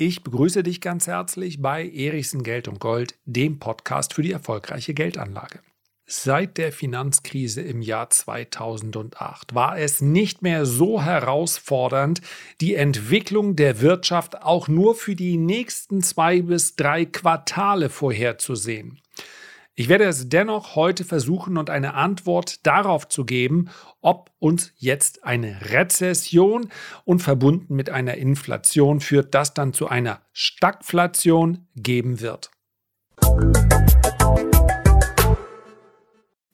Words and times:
Ich 0.00 0.22
begrüße 0.22 0.62
dich 0.62 0.80
ganz 0.80 1.08
herzlich 1.08 1.60
bei 1.60 1.84
Erichsen 1.84 2.44
Geld 2.44 2.68
und 2.68 2.78
Gold, 2.78 3.18
dem 3.24 3.58
Podcast 3.58 4.14
für 4.14 4.22
die 4.22 4.30
erfolgreiche 4.30 4.94
Geldanlage. 4.94 5.58
Seit 6.06 6.56
der 6.56 6.70
Finanzkrise 6.70 7.62
im 7.62 7.82
Jahr 7.82 8.08
2008 8.08 9.56
war 9.56 9.76
es 9.76 10.00
nicht 10.00 10.40
mehr 10.40 10.66
so 10.66 11.02
herausfordernd, 11.02 12.20
die 12.60 12.76
Entwicklung 12.76 13.56
der 13.56 13.80
Wirtschaft 13.80 14.40
auch 14.40 14.68
nur 14.68 14.94
für 14.94 15.16
die 15.16 15.36
nächsten 15.36 16.00
zwei 16.00 16.42
bis 16.42 16.76
drei 16.76 17.04
Quartale 17.04 17.90
vorherzusehen. 17.90 19.00
Ich 19.80 19.88
werde 19.88 20.06
es 20.06 20.28
dennoch 20.28 20.74
heute 20.74 21.04
versuchen 21.04 21.56
und 21.56 21.70
eine 21.70 21.94
Antwort 21.94 22.66
darauf 22.66 23.06
zu 23.06 23.24
geben, 23.24 23.70
ob 24.00 24.32
uns 24.40 24.72
jetzt 24.76 25.22
eine 25.22 25.70
Rezession 25.70 26.70
und 27.04 27.22
verbunden 27.22 27.76
mit 27.76 27.88
einer 27.88 28.16
Inflation 28.16 28.98
führt, 28.98 29.36
das 29.36 29.54
dann 29.54 29.72
zu 29.72 29.86
einer 29.86 30.20
Stagflation 30.32 31.68
geben 31.76 32.20
wird. 32.20 32.50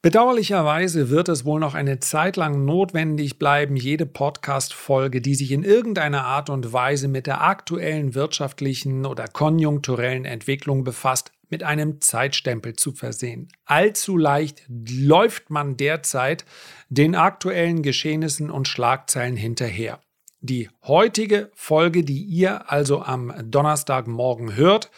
Bedauerlicherweise 0.02 1.08
wird 1.08 1.30
es 1.30 1.46
wohl 1.46 1.60
noch 1.60 1.72
eine 1.72 2.00
Zeit 2.00 2.36
lang 2.36 2.66
notwendig 2.66 3.38
bleiben, 3.38 3.76
jede 3.76 4.04
Podcast-Folge, 4.04 5.22
die 5.22 5.34
sich 5.34 5.50
in 5.50 5.62
irgendeiner 5.62 6.26
Art 6.26 6.50
und 6.50 6.74
Weise 6.74 7.08
mit 7.08 7.26
der 7.26 7.40
aktuellen 7.40 8.14
wirtschaftlichen 8.14 9.06
oder 9.06 9.28
konjunkturellen 9.28 10.26
Entwicklung 10.26 10.84
befasst, 10.84 11.32
mit 11.48 11.62
einem 11.62 12.00
Zeitstempel 12.00 12.74
zu 12.74 12.92
versehen. 12.92 13.48
Allzu 13.64 14.16
leicht 14.16 14.62
läuft 14.68 15.50
man 15.50 15.76
derzeit 15.76 16.44
den 16.88 17.14
aktuellen 17.14 17.82
Geschehnissen 17.82 18.50
und 18.50 18.68
Schlagzeilen 18.68 19.36
hinterher. 19.36 20.00
Die 20.40 20.68
heutige 20.82 21.50
Folge, 21.54 22.04
die 22.04 22.22
ihr 22.22 22.70
also 22.70 23.02
am 23.02 23.32
Donnerstagmorgen 23.50 24.56
hört, 24.56 24.90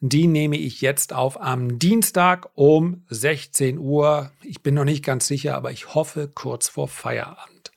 die 0.00 0.26
nehme 0.26 0.56
ich 0.56 0.80
jetzt 0.80 1.12
auf 1.12 1.40
am 1.40 1.78
Dienstag 1.78 2.48
um 2.54 3.04
16 3.10 3.78
Uhr. 3.78 4.32
Ich 4.42 4.62
bin 4.62 4.74
noch 4.74 4.84
nicht 4.84 5.04
ganz 5.04 5.26
sicher, 5.26 5.56
aber 5.56 5.70
ich 5.70 5.94
hoffe 5.94 6.30
kurz 6.34 6.68
vor 6.68 6.88
Feierabend. 6.88 7.70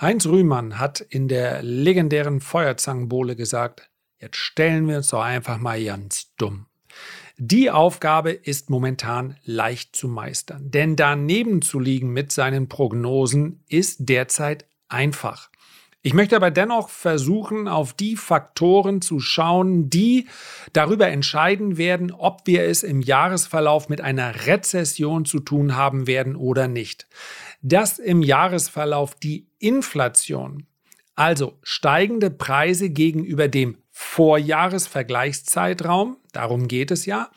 Heinz 0.00 0.26
Rühmann 0.26 0.78
hat 0.78 1.00
in 1.00 1.28
der 1.28 1.62
legendären 1.62 2.40
Feuerzangenbowle 2.40 3.36
gesagt, 3.36 3.88
jetzt 4.18 4.36
stellen 4.36 4.88
wir 4.88 4.96
uns 4.96 5.08
doch 5.08 5.22
einfach 5.22 5.58
mal 5.58 5.82
ganz 5.84 6.34
dumm. 6.36 6.66
Die 7.38 7.70
Aufgabe 7.70 8.30
ist 8.30 8.70
momentan 8.70 9.36
leicht 9.44 9.94
zu 9.94 10.08
meistern, 10.08 10.70
denn 10.70 10.96
daneben 10.96 11.60
zu 11.60 11.78
liegen 11.78 12.10
mit 12.10 12.32
seinen 12.32 12.66
Prognosen 12.70 13.62
ist 13.68 14.08
derzeit 14.08 14.64
einfach. 14.88 15.50
Ich 16.00 16.14
möchte 16.14 16.36
aber 16.36 16.50
dennoch 16.50 16.88
versuchen, 16.88 17.68
auf 17.68 17.92
die 17.92 18.16
Faktoren 18.16 19.02
zu 19.02 19.20
schauen, 19.20 19.90
die 19.90 20.28
darüber 20.72 21.08
entscheiden 21.08 21.76
werden, 21.76 22.10
ob 22.10 22.46
wir 22.46 22.62
es 22.62 22.82
im 22.82 23.02
Jahresverlauf 23.02 23.90
mit 23.90 24.00
einer 24.00 24.46
Rezession 24.46 25.26
zu 25.26 25.40
tun 25.40 25.76
haben 25.76 26.06
werden 26.06 26.36
oder 26.36 26.68
nicht. 26.68 27.06
Dass 27.60 27.98
im 27.98 28.22
Jahresverlauf 28.22 29.14
die 29.14 29.48
Inflation, 29.58 30.66
also 31.16 31.58
steigende 31.62 32.30
Preise 32.30 32.88
gegenüber 32.88 33.48
dem 33.48 33.76
Vorjahresvergleichszeitraum, 33.98 36.18
darum 36.32 36.68
geht 36.68 36.90
es 36.90 37.06
ja, 37.06 37.30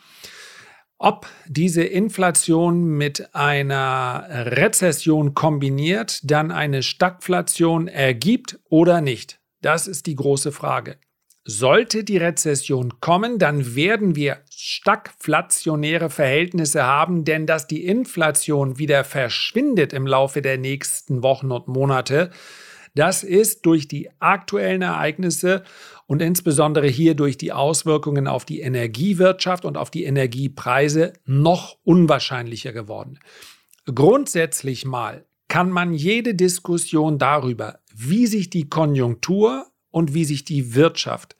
ob 0.97 1.25
diese 1.47 1.83
Inflation 1.83 2.83
mit 2.83 3.33
einer 3.33 4.25
Rezession 4.29 5.33
kombiniert 5.33 6.19
dann 6.29 6.51
eine 6.51 6.83
Stagflation 6.83 7.87
ergibt 7.87 8.59
oder 8.65 8.99
nicht. 8.99 9.39
Das 9.61 9.87
ist 9.87 10.05
die 10.05 10.15
große 10.15 10.51
Frage. 10.51 10.97
Sollte 11.45 12.03
die 12.03 12.17
Rezession 12.17 12.99
kommen, 12.99 13.39
dann 13.39 13.75
werden 13.75 14.17
wir 14.17 14.39
stagflationäre 14.49 16.09
Verhältnisse 16.09 16.83
haben, 16.83 17.23
denn 17.23 17.45
dass 17.45 17.67
die 17.67 17.85
Inflation 17.85 18.77
wieder 18.77 19.05
verschwindet 19.05 19.93
im 19.93 20.05
Laufe 20.05 20.41
der 20.41 20.57
nächsten 20.57 21.23
Wochen 21.23 21.53
und 21.53 21.69
Monate, 21.69 22.31
das 22.95 23.23
ist 23.23 23.65
durch 23.65 23.87
die 23.87 24.09
aktuellen 24.19 24.81
Ereignisse 24.81 25.63
und 26.09 26.23
insbesondere 26.23 26.87
hier 26.87 27.13
durch 27.13 27.37
die 27.37 27.53
Auswirkungen 27.53 28.27
auf 28.27 28.43
die 28.43 28.61
Energiewirtschaft 28.61 29.63
und 29.63 29.77
auf 29.77 29.91
die 29.91 30.05
Energiepreise 30.05 31.13
noch 31.25 31.77
unwahrscheinlicher 31.83 32.73
geworden. 32.73 33.19
Grundsätzlich 33.85 34.85
mal 34.85 35.27
kann 35.49 35.69
man 35.69 35.93
jede 35.93 36.33
Diskussion 36.33 37.19
darüber, 37.19 37.81
wie 37.93 38.25
sich 38.25 38.49
die 38.49 38.67
Konjunktur 38.67 39.67
und 39.91 40.15
wie 40.15 40.25
sich 40.25 40.45
die 40.45 40.73
Wirtschaft 40.73 41.35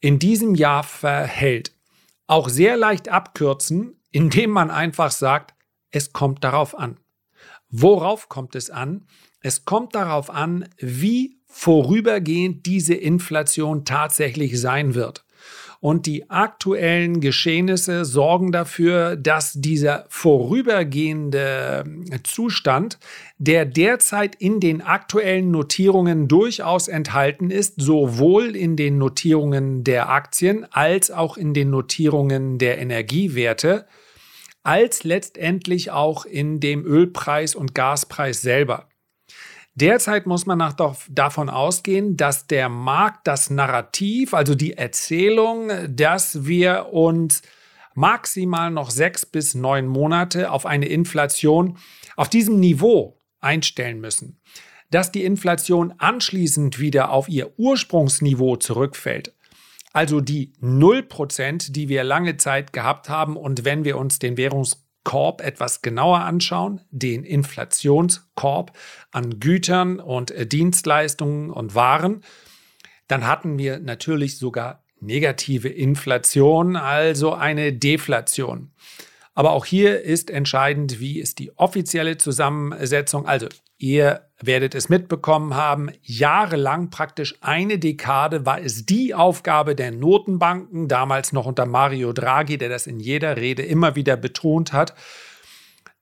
in 0.00 0.18
diesem 0.18 0.54
Jahr 0.54 0.82
verhält, 0.82 1.72
auch 2.26 2.48
sehr 2.48 2.78
leicht 2.78 3.10
abkürzen, 3.10 4.00
indem 4.12 4.48
man 4.48 4.70
einfach 4.70 5.10
sagt, 5.10 5.54
es 5.90 6.14
kommt 6.14 6.42
darauf 6.42 6.78
an. 6.78 6.98
Worauf 7.68 8.30
kommt 8.30 8.54
es 8.54 8.70
an? 8.70 9.04
Es 9.42 9.66
kommt 9.66 9.94
darauf 9.94 10.30
an, 10.30 10.70
wie 10.78 11.36
vorübergehend 11.56 12.66
diese 12.66 12.94
Inflation 12.94 13.86
tatsächlich 13.86 14.60
sein 14.60 14.94
wird. 14.94 15.24
Und 15.80 16.04
die 16.04 16.28
aktuellen 16.30 17.20
Geschehnisse 17.20 18.04
sorgen 18.04 18.52
dafür, 18.52 19.16
dass 19.16 19.54
dieser 19.54 20.04
vorübergehende 20.08 21.84
Zustand, 22.24 22.98
der 23.38 23.64
derzeit 23.64 24.34
in 24.34 24.60
den 24.60 24.82
aktuellen 24.82 25.50
Notierungen 25.50 26.28
durchaus 26.28 26.88
enthalten 26.88 27.50
ist, 27.50 27.80
sowohl 27.80 28.54
in 28.54 28.76
den 28.76 28.98
Notierungen 28.98 29.82
der 29.82 30.10
Aktien 30.10 30.66
als 30.70 31.10
auch 31.10 31.38
in 31.38 31.54
den 31.54 31.70
Notierungen 31.70 32.58
der 32.58 32.78
Energiewerte, 32.78 33.86
als 34.62 35.04
letztendlich 35.04 35.90
auch 35.90 36.26
in 36.26 36.60
dem 36.60 36.84
Ölpreis 36.84 37.54
und 37.54 37.74
Gaspreis 37.74 38.42
selber. 38.42 38.88
Derzeit 39.76 40.24
muss 40.24 40.46
man 40.46 40.56
nach 40.56 40.74
davon 41.10 41.50
ausgehen, 41.50 42.16
dass 42.16 42.46
der 42.46 42.70
Markt 42.70 43.26
das 43.26 43.50
Narrativ, 43.50 44.32
also 44.32 44.54
die 44.54 44.72
Erzählung, 44.72 45.70
dass 45.90 46.46
wir 46.46 46.94
uns 46.94 47.42
maximal 47.94 48.70
noch 48.70 48.90
sechs 48.90 49.26
bis 49.26 49.54
neun 49.54 49.86
Monate 49.86 50.50
auf 50.50 50.64
eine 50.64 50.86
Inflation 50.86 51.76
auf 52.16 52.30
diesem 52.30 52.58
Niveau 52.58 53.20
einstellen 53.40 54.00
müssen. 54.00 54.40
Dass 54.90 55.12
die 55.12 55.24
Inflation 55.24 55.92
anschließend 55.98 56.78
wieder 56.78 57.10
auf 57.10 57.28
ihr 57.28 57.58
Ursprungsniveau 57.58 58.56
zurückfällt, 58.56 59.34
also 59.92 60.22
die 60.22 60.54
0%, 60.62 61.72
die 61.72 61.90
wir 61.90 62.02
lange 62.02 62.38
Zeit 62.38 62.72
gehabt 62.72 63.10
haben 63.10 63.36
und 63.36 63.66
wenn 63.66 63.84
wir 63.84 63.98
uns 63.98 64.18
den 64.18 64.38
Währungs 64.38 64.85
Korb 65.06 65.40
etwas 65.40 65.82
genauer 65.82 66.22
anschauen, 66.22 66.80
den 66.90 67.22
Inflationskorb 67.22 68.76
an 69.12 69.38
Gütern 69.38 70.00
und 70.00 70.32
äh, 70.32 70.48
Dienstleistungen 70.48 71.52
und 71.52 71.76
Waren, 71.76 72.24
dann 73.06 73.24
hatten 73.24 73.56
wir 73.56 73.78
natürlich 73.78 74.36
sogar 74.36 74.82
negative 74.98 75.68
Inflation, 75.68 76.74
also 76.74 77.34
eine 77.34 77.72
Deflation. 77.72 78.72
Aber 79.32 79.52
auch 79.52 79.64
hier 79.64 80.02
ist 80.02 80.28
entscheidend, 80.28 80.98
wie 80.98 81.20
ist 81.20 81.38
die 81.38 81.56
offizielle 81.56 82.16
Zusammensetzung. 82.16 83.26
Also 83.26 83.46
ihr 83.78 84.22
werdet 84.40 84.74
es 84.74 84.88
mitbekommen 84.88 85.54
haben, 85.54 85.90
jahrelang 86.02 86.90
praktisch 86.90 87.36
eine 87.40 87.78
Dekade 87.78 88.44
war 88.44 88.60
es 88.60 88.84
die 88.84 89.14
Aufgabe 89.14 89.74
der 89.74 89.92
Notenbanken, 89.92 90.88
damals 90.88 91.32
noch 91.32 91.46
unter 91.46 91.66
Mario 91.66 92.12
Draghi, 92.12 92.58
der 92.58 92.68
das 92.68 92.86
in 92.86 93.00
jeder 93.00 93.36
Rede 93.36 93.62
immer 93.62 93.96
wieder 93.96 94.16
betont 94.16 94.72
hat, 94.72 94.94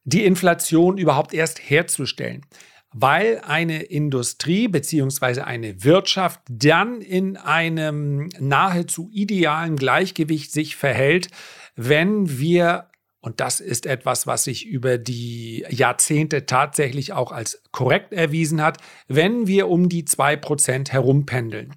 die 0.05 0.25
Inflation 0.25 0.99
überhaupt 0.99 1.33
erst 1.33 1.59
herzustellen. 1.59 2.45
Weil 2.93 3.41
eine 3.45 3.83
Industrie 3.83 4.69
beziehungsweise 4.69 5.47
eine 5.47 5.83
Wirtschaft 5.83 6.41
dann 6.49 7.01
in 7.01 7.37
einem 7.37 8.29
nahezu 8.39 9.11
idealen 9.13 9.75
Gleichgewicht 9.77 10.53
sich 10.53 10.77
verhält, 10.77 11.29
wenn 11.75 12.39
wir 12.39 12.89
und 13.25 13.41
das 13.41 13.59
ist 13.59 13.87
etwas, 13.87 14.27
was 14.27 14.45
sich 14.45 14.67
über 14.67 14.99
die 14.99 15.65
Jahrzehnte 15.71 16.45
tatsächlich 16.45 17.15
auch 17.15 17.33
als 17.33 17.63
korrekt 17.73 18.13
erwiesen 18.13 18.61
hat, 18.61 18.77
wenn 19.09 19.47
wir 19.47 19.69
um 19.69 19.89
die 19.89 20.05
2% 20.05 20.91
herumpendeln. 20.91 21.75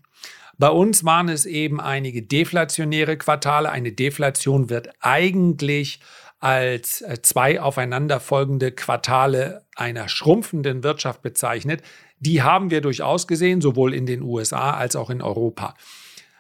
Bei 0.57 0.67
uns 0.67 1.05
waren 1.05 1.29
es 1.29 1.45
eben 1.45 1.79
einige 1.79 2.21
deflationäre 2.21 3.15
Quartale. 3.15 3.71
Eine 3.71 3.93
Deflation 3.93 4.69
wird 4.69 4.89
eigentlich 4.99 6.01
als 6.39 6.99
äh, 6.99 7.21
zwei 7.21 7.61
aufeinanderfolgende 7.61 8.73
Quartale 8.73 9.63
einer 9.73 10.09
schrumpfenden 10.09 10.83
Wirtschaft 10.83 11.21
bezeichnet. 11.21 11.81
Die 12.19 12.41
haben 12.41 12.71
wir 12.71 12.81
durchaus 12.81 13.25
gesehen, 13.25 13.61
sowohl 13.61 13.93
in 13.93 14.05
den 14.05 14.21
USA 14.21 14.71
als 14.71 14.97
auch 14.97 15.09
in 15.09 15.21
Europa. 15.21 15.75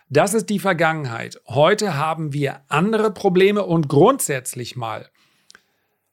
Das 0.09 0.33
ist 0.33 0.49
die 0.49 0.59
Vergangenheit. 0.59 1.41
Heute 1.47 1.95
haben 1.95 2.31
wir 2.31 2.61
andere 2.69 3.11
Probleme 3.11 3.65
und 3.65 3.89
grundsätzlich 3.89 4.77
mal, 4.77 5.09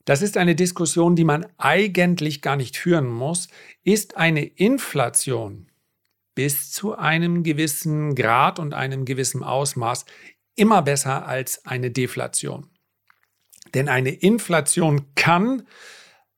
das 0.05 0.20
ist 0.20 0.37
eine 0.37 0.56
Diskussion, 0.56 1.14
die 1.14 1.25
man 1.25 1.46
eigentlich 1.58 2.43
gar 2.43 2.56
nicht 2.56 2.76
führen 2.76 3.08
muss, 3.08 3.49
ist 3.85 4.17
eine 4.17 4.44
Inflation 4.44 5.69
bis 6.35 6.73
zu 6.73 6.96
einem 6.96 7.44
gewissen 7.44 8.17
Grad 8.17 8.58
und 8.58 8.75
einem 8.75 9.05
gewissen 9.05 9.44
Ausmaß 9.44 10.06
immer 10.56 10.82
besser 10.82 11.26
als 11.26 11.64
eine 11.64 11.93
Deflation. 11.93 12.69
Denn 13.75 13.88
eine 13.88 14.11
Inflation 14.11 15.14
kann, 15.14 15.67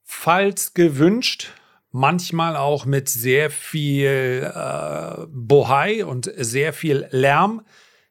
falls 0.04 0.74
gewünscht, 0.74 1.54
manchmal 1.96 2.56
auch 2.56 2.84
mit 2.84 3.08
sehr 3.08 3.50
viel 3.50 4.52
äh, 4.54 5.26
Bohai 5.28 6.04
und 6.04 6.31
sehr 6.37 6.75
viel 6.75 7.08
Lärm, 7.10 7.62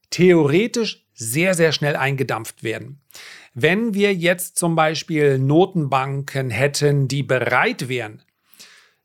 theoretisch 0.10 1.06
sehr, 1.14 1.54
sehr 1.54 1.72
schnell 1.72 1.96
eingedampft 1.96 2.64
werden. 2.64 3.02
Wenn 3.54 3.94
wir 3.94 4.14
jetzt 4.14 4.58
zum 4.58 4.76
Beispiel 4.76 5.38
Notenbanken 5.38 6.50
hätten, 6.50 7.08
die 7.08 7.22
bereit 7.22 7.88
wären, 7.88 8.24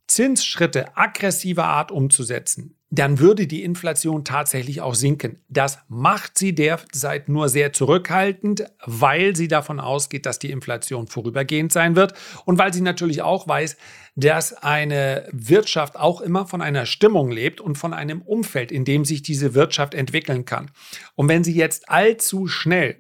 Zinsschritte 0.07 0.97
aggressiver 0.97 1.67
Art 1.67 1.93
umzusetzen, 1.93 2.75
dann 2.91 3.21
würde 3.21 3.47
die 3.47 3.63
Inflation 3.63 4.25
tatsächlich 4.25 4.81
auch 4.81 4.97
sinken. 4.97 5.41
Das 5.49 5.79
macht 5.89 6.37
sie 6.37 6.55
derzeit 6.55 7.29
nur 7.29 7.49
sehr 7.49 7.73
zurückhaltend, 7.73 8.65
weil 8.85 9.37
sie 9.37 9.47
davon 9.47 9.79
ausgeht, 9.79 10.27
dass 10.27 10.41
die 10.41 10.51
Inflation 10.51 11.07
vorübergehend 11.07 11.73
sein 11.73 11.95
wird 11.95 12.15
und 12.45 12.59
weil 12.59 12.75
sie 12.75 12.81
natürlich 12.81 13.23
auch 13.23 13.47
weiß, 13.47 13.77
dass 14.17 14.53
eine 14.55 15.29
Wirtschaft 15.31 15.97
auch 15.97 16.21
immer 16.21 16.47
von 16.47 16.63
einer 16.63 16.85
Stimmung 16.85 17.31
lebt 17.31 17.61
und 17.61 17.79
von 17.79 17.95
einem 17.95 18.23
Umfeld, 18.23 18.73
in 18.73 18.85
dem 18.85 19.05
sich 19.05 19.23
diese 19.23 19.55
Wirtschaft 19.55 19.95
entwickeln 19.95 20.45
kann. 20.45 20.73
Und 21.15 21.29
wenn 21.29 21.45
sie 21.45 21.55
jetzt 21.55 21.89
allzu 21.89 22.49
schnell 22.49 22.97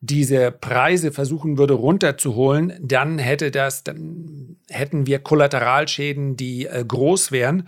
diese 0.00 0.52
Preise 0.52 1.10
versuchen 1.10 1.56
würde 1.56 1.72
runterzuholen, 1.72 2.74
dann 2.82 3.18
hätte 3.18 3.50
das, 3.50 3.82
dann 3.82 4.56
hätten 4.68 5.06
wir 5.06 5.20
Kollateralschäden, 5.20 6.36
die 6.36 6.66
äh, 6.66 6.84
groß 6.86 7.32
wären. 7.32 7.66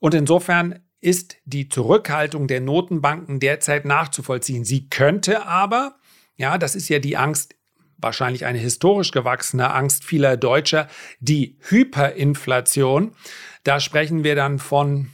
Und 0.00 0.14
insofern 0.14 0.80
ist 1.00 1.36
die 1.44 1.68
Zurückhaltung 1.68 2.48
der 2.48 2.60
Notenbanken 2.60 3.40
derzeit 3.40 3.84
nachzuvollziehen. 3.84 4.64
Sie 4.64 4.88
könnte 4.88 5.46
aber, 5.46 5.96
ja, 6.36 6.58
das 6.58 6.74
ist 6.74 6.88
ja 6.88 6.98
die 6.98 7.16
Angst, 7.16 7.54
wahrscheinlich 7.98 8.46
eine 8.46 8.58
historisch 8.58 9.10
gewachsene 9.10 9.72
Angst 9.72 10.04
vieler 10.04 10.36
Deutscher, 10.36 10.88
die 11.20 11.56
Hyperinflation. 11.68 13.14
Da 13.64 13.80
sprechen 13.80 14.24
wir 14.24 14.36
dann 14.36 14.58
von, 14.58 15.10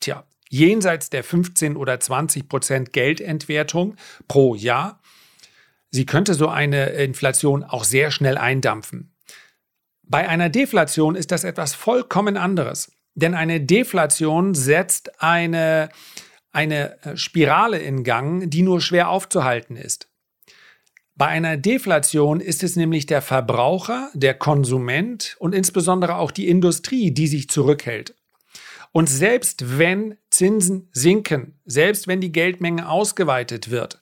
tja, 0.00 0.24
jenseits 0.48 1.10
der 1.10 1.24
15 1.24 1.76
oder 1.76 1.98
20 1.98 2.48
Prozent 2.48 2.92
Geldentwertung 2.92 3.96
pro 4.28 4.54
Jahr. 4.54 5.00
Sie 5.90 6.06
könnte 6.06 6.34
so 6.34 6.48
eine 6.48 6.90
Inflation 6.90 7.64
auch 7.64 7.84
sehr 7.84 8.10
schnell 8.10 8.36
eindampfen. 8.36 9.14
Bei 10.02 10.28
einer 10.28 10.48
Deflation 10.48 11.14
ist 11.14 11.30
das 11.30 11.44
etwas 11.44 11.74
vollkommen 11.74 12.36
anderes. 12.36 12.92
Denn 13.14 13.34
eine 13.34 13.60
Deflation 13.60 14.54
setzt 14.54 15.22
eine, 15.22 15.88
eine 16.52 17.02
äh, 17.02 17.16
Spirale 17.16 17.78
in 17.78 18.04
Gang, 18.04 18.50
die 18.50 18.62
nur 18.62 18.80
schwer 18.80 19.10
aufzuhalten 19.10 19.76
ist. 19.76 20.08
Bei 21.16 21.26
einer 21.26 21.58
Deflation 21.58 22.40
ist 22.40 22.62
es 22.62 22.76
nämlich 22.76 23.04
der 23.04 23.20
Verbraucher, 23.20 24.10
der 24.14 24.32
Konsument 24.34 25.36
und 25.38 25.54
insbesondere 25.54 26.16
auch 26.16 26.30
die 26.30 26.48
Industrie, 26.48 27.10
die 27.10 27.26
sich 27.26 27.50
zurückhält. 27.50 28.14
Und 28.92 29.08
selbst 29.08 29.78
wenn 29.78 30.16
Zinsen 30.30 30.88
sinken, 30.92 31.60
selbst 31.64 32.08
wenn 32.08 32.20
die 32.20 32.32
Geldmenge 32.32 32.88
ausgeweitet 32.88 33.70
wird, 33.70 34.00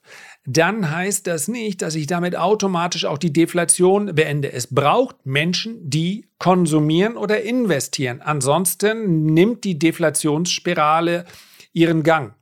dann 0.51 0.89
heißt 0.89 1.27
das 1.27 1.47
nicht, 1.47 1.83
dass 1.83 1.93
ich 1.93 2.07
damit 2.07 2.35
automatisch 2.35 3.05
auch 3.05 3.19
die 3.19 3.31
Deflation 3.31 4.15
beende. 4.15 4.51
Es 4.51 4.73
braucht 4.73 5.23
Menschen, 5.23 5.87
die 5.87 6.25
konsumieren 6.39 7.17
oder 7.17 7.43
investieren. 7.43 8.21
Ansonsten 8.21 9.25
nimmt 9.25 9.63
die 9.63 9.77
Deflationsspirale 9.77 11.25
ihren 11.71 12.01
Gang. 12.01 12.33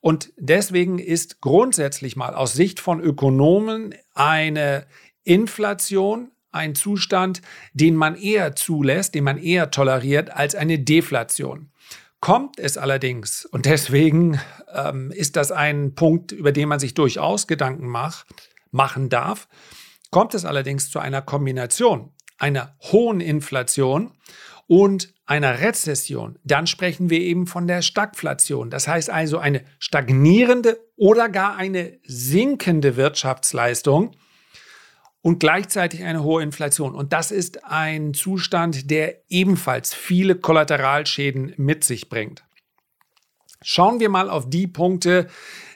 Und 0.00 0.32
deswegen 0.36 0.98
ist 0.98 1.40
grundsätzlich 1.40 2.16
mal 2.16 2.34
aus 2.34 2.54
Sicht 2.54 2.80
von 2.80 3.00
Ökonomen 3.00 3.94
eine 4.14 4.86
Inflation 5.22 6.32
ein 6.50 6.74
Zustand, 6.74 7.42
den 7.72 7.94
man 7.94 8.16
eher 8.16 8.56
zulässt, 8.56 9.14
den 9.14 9.22
man 9.24 9.38
eher 9.38 9.70
toleriert 9.70 10.30
als 10.30 10.56
eine 10.56 10.78
Deflation. 10.78 11.70
Kommt 12.20 12.58
es 12.58 12.76
allerdings, 12.76 13.44
und 13.46 13.64
deswegen 13.66 14.40
ähm, 14.74 15.10
ist 15.12 15.36
das 15.36 15.52
ein 15.52 15.94
Punkt, 15.94 16.32
über 16.32 16.52
den 16.52 16.68
man 16.68 16.80
sich 16.80 16.94
durchaus 16.94 17.46
Gedanken 17.46 17.86
mach, 17.86 18.24
machen 18.70 19.08
darf, 19.08 19.48
kommt 20.10 20.34
es 20.34 20.44
allerdings 20.44 20.90
zu 20.90 20.98
einer 20.98 21.22
Kombination 21.22 22.12
einer 22.38 22.76
hohen 22.80 23.20
Inflation 23.20 24.12
und 24.66 25.12
einer 25.26 25.60
Rezession, 25.60 26.38
dann 26.44 26.66
sprechen 26.66 27.10
wir 27.10 27.20
eben 27.20 27.46
von 27.46 27.66
der 27.66 27.82
Stagflation. 27.82 28.70
Das 28.70 28.88
heißt 28.88 29.10
also 29.10 29.38
eine 29.38 29.62
stagnierende 29.78 30.78
oder 30.96 31.28
gar 31.28 31.56
eine 31.56 31.98
sinkende 32.04 32.96
Wirtschaftsleistung, 32.96 34.12
und 35.22 35.40
gleichzeitig 35.40 36.04
eine 36.04 36.22
hohe 36.22 36.42
Inflation. 36.42 36.94
Und 36.94 37.12
das 37.12 37.30
ist 37.30 37.64
ein 37.64 38.14
Zustand, 38.14 38.90
der 38.90 39.16
ebenfalls 39.28 39.94
viele 39.94 40.34
Kollateralschäden 40.34 41.54
mit 41.56 41.84
sich 41.84 42.08
bringt. 42.08 42.44
Schauen 43.60 43.98
wir 43.98 44.08
mal 44.08 44.30
auf 44.30 44.48
die 44.48 44.68
Punkte, 44.68 45.26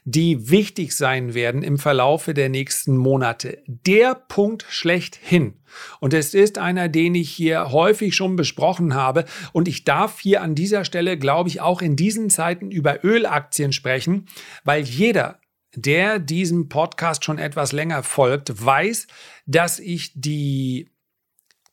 die 0.04 0.50
wichtig 0.50 0.96
sein 0.96 1.34
werden 1.34 1.62
im 1.62 1.78
Verlaufe 1.78 2.34
der 2.34 2.48
nächsten 2.48 2.96
Monate. 2.96 3.62
Der 3.66 4.14
Punkt 4.14 4.64
schlechthin. 4.68 5.54
Und 6.00 6.12
es 6.12 6.34
ist 6.34 6.58
einer, 6.58 6.88
den 6.88 7.14
ich 7.14 7.30
hier 7.30 7.70
häufig 7.70 8.14
schon 8.14 8.36
besprochen 8.36 8.94
habe. 8.94 9.24
Und 9.52 9.68
ich 9.68 9.84
darf 9.84 10.20
hier 10.20 10.42
an 10.42 10.54
dieser 10.54 10.84
Stelle, 10.84 11.18
glaube 11.18 11.48
ich, 11.48 11.60
auch 11.60 11.82
in 11.82 11.96
diesen 11.96 12.30
Zeiten 12.30 12.70
über 12.70 13.04
Ölaktien 13.04 13.72
sprechen, 13.72 14.26
weil 14.64 14.82
jeder, 14.82 15.38
der 15.74 16.18
diesem 16.18 16.68
Podcast 16.68 17.24
schon 17.24 17.38
etwas 17.38 17.72
länger 17.72 18.02
folgt, 18.02 18.64
weiß, 18.64 19.06
dass 19.46 19.78
ich 19.78 20.12
die 20.14 20.90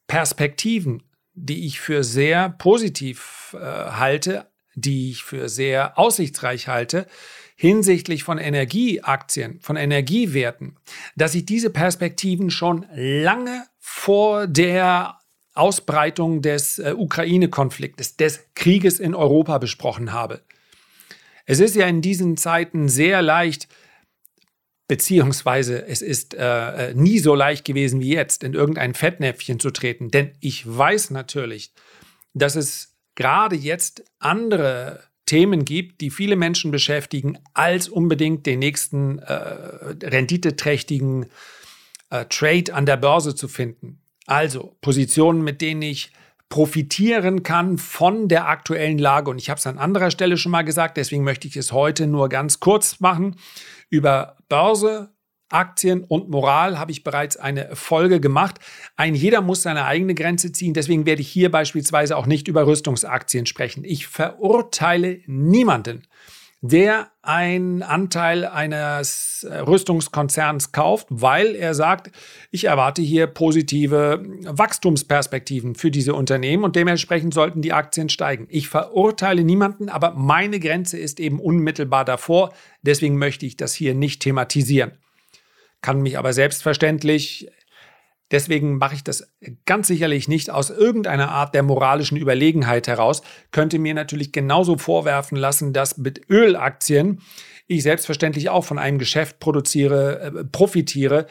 Perspektiven, 0.07 1.03
die 1.33 1.65
ich 1.65 1.79
für 1.79 2.03
sehr 2.03 2.49
positiv 2.49 3.55
äh, 3.59 3.59
halte, 3.59 4.47
die 4.75 5.11
ich 5.11 5.23
für 5.23 5.49
sehr 5.49 5.97
aussichtsreich 5.97 6.67
halte, 6.67 7.07
hinsichtlich 7.55 8.23
von 8.23 8.37
Energieaktien, 8.37 9.59
von 9.59 9.75
Energiewerten, 9.75 10.77
dass 11.15 11.35
ich 11.35 11.45
diese 11.45 11.69
Perspektiven 11.69 12.49
schon 12.51 12.85
lange 12.93 13.65
vor 13.79 14.47
der 14.47 15.19
Ausbreitung 15.53 16.41
des 16.41 16.79
äh, 16.79 16.93
Ukraine-Konfliktes, 16.97 18.15
des 18.15 18.45
Krieges 18.55 18.99
in 18.99 19.13
Europa 19.13 19.57
besprochen 19.57 20.13
habe. 20.13 20.41
Es 21.45 21.59
ist 21.59 21.75
ja 21.75 21.85
in 21.87 22.01
diesen 22.01 22.37
Zeiten 22.37 22.87
sehr 22.87 23.21
leicht, 23.21 23.67
beziehungsweise 24.89 25.85
es 25.85 26.01
ist 26.01 26.33
äh, 26.33 26.89
äh, 26.89 26.93
nie 26.95 27.19
so 27.19 27.35
leicht 27.35 27.63
gewesen 27.63 28.01
wie 28.01 28.11
jetzt, 28.11 28.43
in 28.43 28.55
irgendein 28.55 28.95
Fettnäpfchen 28.95 29.59
zu 29.59 29.69
treten. 29.69 30.09
Denn 30.09 30.31
ich 30.39 30.65
weiß 30.65 31.11
natürlich, 31.11 31.71
dass 32.33 32.55
es 32.55 32.97
gerade 33.13 33.55
jetzt 33.55 34.03
andere 34.17 35.03
Themen 35.27 35.63
gibt, 35.63 36.01
die 36.01 36.09
viele 36.09 36.35
Menschen 36.35 36.71
beschäftigen, 36.71 37.37
als 37.53 37.87
unbedingt 37.87 38.47
den 38.47 38.57
nächsten 38.57 39.19
äh, 39.19 39.33
renditeträchtigen 40.03 41.27
äh, 42.09 42.25
Trade 42.25 42.73
an 42.73 42.87
der 42.87 42.97
Börse 42.97 43.35
zu 43.35 43.47
finden. 43.47 44.01
Also 44.25 44.75
Positionen, 44.81 45.43
mit 45.43 45.61
denen 45.61 45.83
ich 45.83 46.11
profitieren 46.49 47.43
kann 47.43 47.77
von 47.77 48.27
der 48.27 48.49
aktuellen 48.49 48.97
Lage. 48.97 49.29
Und 49.29 49.37
ich 49.37 49.49
habe 49.49 49.59
es 49.59 49.67
an 49.67 49.77
anderer 49.77 50.11
Stelle 50.11 50.37
schon 50.37 50.51
mal 50.51 50.63
gesagt, 50.63 50.97
deswegen 50.97 51.23
möchte 51.23 51.47
ich 51.47 51.55
es 51.55 51.71
heute 51.71 52.07
nur 52.07 52.27
ganz 52.27 52.59
kurz 52.59 52.99
machen. 52.99 53.35
Über 53.89 54.37
Börse, 54.49 55.13
Aktien 55.49 56.03
und 56.03 56.29
Moral 56.29 56.77
habe 56.77 56.91
ich 56.91 57.03
bereits 57.03 57.37
eine 57.37 57.75
Folge 57.75 58.19
gemacht. 58.19 58.59
Ein 58.95 59.15
jeder 59.15 59.41
muss 59.41 59.63
seine 59.63 59.85
eigene 59.85 60.13
Grenze 60.15 60.51
ziehen. 60.51 60.73
Deswegen 60.73 61.05
werde 61.05 61.21
ich 61.21 61.29
hier 61.29 61.51
beispielsweise 61.51 62.17
auch 62.17 62.25
nicht 62.25 62.47
über 62.47 62.65
Rüstungsaktien 62.67 63.45
sprechen. 63.45 63.83
Ich 63.83 64.07
verurteile 64.07 65.21
niemanden, 65.25 66.03
der 66.61 67.11
einen 67.21 67.83
Anteil 67.83 68.45
eines 68.45 69.47
Rüstungskonzerns 69.49 70.71
kauft, 70.73 71.07
weil 71.09 71.55
er 71.55 71.73
sagt, 71.73 72.11
ich 72.51 72.65
erwarte 72.65 73.01
hier 73.01 73.27
positive 73.27 74.21
Wachstumsperspektiven 74.43 75.75
für 75.75 75.89
diese 75.89 76.13
Unternehmen 76.13 76.65
und 76.65 76.75
dementsprechend 76.75 77.33
sollten 77.33 77.61
die 77.61 77.71
Aktien 77.71 78.09
steigen. 78.09 78.47
Ich 78.49 78.67
verurteile 78.67 79.43
niemanden, 79.43 79.87
aber 79.87 80.11
meine 80.15 80.59
Grenze 80.59 80.97
ist 80.97 81.19
eben 81.19 81.39
unmittelbar 81.39 82.03
davor. 82.03 82.53
Deswegen 82.81 83.17
möchte 83.17 83.45
ich 83.45 83.55
das 83.55 83.73
hier 83.73 83.93
nicht 83.93 84.21
thematisieren. 84.21 84.91
Kann 85.81 86.01
mich 86.01 86.17
aber 86.17 86.33
selbstverständlich 86.33 87.49
Deswegen 88.31 88.77
mache 88.77 88.95
ich 88.95 89.03
das 89.03 89.31
ganz 89.65 89.87
sicherlich 89.87 90.27
nicht 90.27 90.49
aus 90.51 90.69
irgendeiner 90.69 91.29
Art 91.31 91.55
der 91.55 91.63
moralischen 91.63 92.17
Überlegenheit 92.17 92.87
heraus. 92.87 93.21
Könnte 93.51 93.79
mir 93.79 93.93
natürlich 93.93 94.31
genauso 94.31 94.77
vorwerfen 94.77 95.37
lassen, 95.37 95.73
dass 95.73 95.97
mit 95.97 96.29
Ölaktien 96.29 97.21
ich 97.67 97.83
selbstverständlich 97.83 98.49
auch 98.49 98.65
von 98.65 98.77
einem 98.77 98.99
Geschäft 98.99 99.39
produziere, 99.39 100.19
äh, 100.19 100.43
profitiere, 100.45 101.27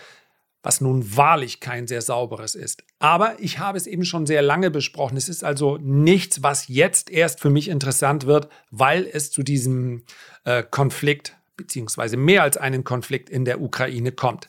was 0.62 0.80
nun 0.80 1.16
wahrlich 1.16 1.60
kein 1.60 1.86
sehr 1.86 2.02
sauberes 2.02 2.54
ist. 2.54 2.82
Aber 2.98 3.36
ich 3.38 3.58
habe 3.58 3.78
es 3.78 3.86
eben 3.86 4.04
schon 4.04 4.26
sehr 4.26 4.42
lange 4.42 4.70
besprochen. 4.70 5.16
Es 5.16 5.28
ist 5.28 5.44
also 5.44 5.78
nichts, 5.80 6.42
was 6.42 6.68
jetzt 6.68 7.10
erst 7.10 7.40
für 7.40 7.50
mich 7.50 7.68
interessant 7.68 8.26
wird, 8.26 8.48
weil 8.70 9.08
es 9.10 9.30
zu 9.30 9.42
diesem 9.42 10.02
äh, 10.44 10.64
Konflikt 10.68 11.36
beziehungsweise 11.56 12.16
mehr 12.16 12.42
als 12.42 12.56
einen 12.56 12.84
Konflikt 12.84 13.30
in 13.30 13.44
der 13.44 13.60
Ukraine 13.60 14.12
kommt. 14.12 14.48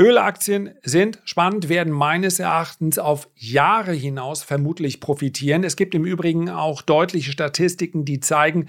Ölaktien 0.00 0.70
sind 0.82 1.20
spannend, 1.24 1.68
werden 1.68 1.92
meines 1.92 2.38
Erachtens 2.38 2.98
auf 2.98 3.28
Jahre 3.34 3.92
hinaus 3.92 4.42
vermutlich 4.42 4.98
profitieren. 4.98 5.62
Es 5.62 5.76
gibt 5.76 5.94
im 5.94 6.06
Übrigen 6.06 6.48
auch 6.48 6.80
deutliche 6.80 7.32
Statistiken, 7.32 8.06
die 8.06 8.18
zeigen, 8.18 8.68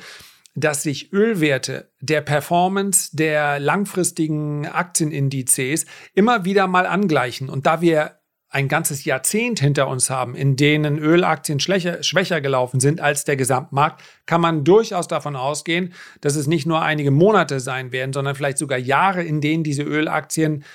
dass 0.56 0.84
sich 0.84 1.14
Ölwerte 1.14 1.90
der 2.02 2.20
Performance 2.20 3.16
der 3.16 3.60
langfristigen 3.60 4.68
Aktienindizes 4.68 5.86
immer 6.14 6.44
wieder 6.44 6.68
mal 6.68 6.86
angleichen. 6.86 7.48
Und 7.48 7.66
da 7.66 7.80
wir 7.80 8.18
ein 8.50 8.68
ganzes 8.68 9.06
Jahrzehnt 9.06 9.62
hinter 9.62 9.88
uns 9.88 10.10
haben, 10.10 10.36
in 10.36 10.58
denen 10.58 11.00
Ölaktien 11.00 11.62
schwächer, 11.62 12.04
schwächer 12.04 12.42
gelaufen 12.42 12.82
sind 12.82 13.00
als 13.00 13.24
der 13.24 13.38
Gesamtmarkt, 13.38 14.04
kann 14.26 14.42
man 14.42 14.66
durchaus 14.66 15.08
davon 15.08 15.38
ausgehen, 15.38 15.94
dass 16.20 16.36
es 16.36 16.48
nicht 16.48 16.66
nur 16.66 16.82
einige 16.82 17.12
Monate 17.12 17.62
sein 17.62 17.94
werden, 17.94 18.12
sondern 18.12 18.36
vielleicht 18.36 18.58
sogar 18.58 18.78
Jahre, 18.78 19.24
in 19.24 19.40
denen 19.40 19.64
diese 19.64 19.84
Ölaktien 19.84 20.66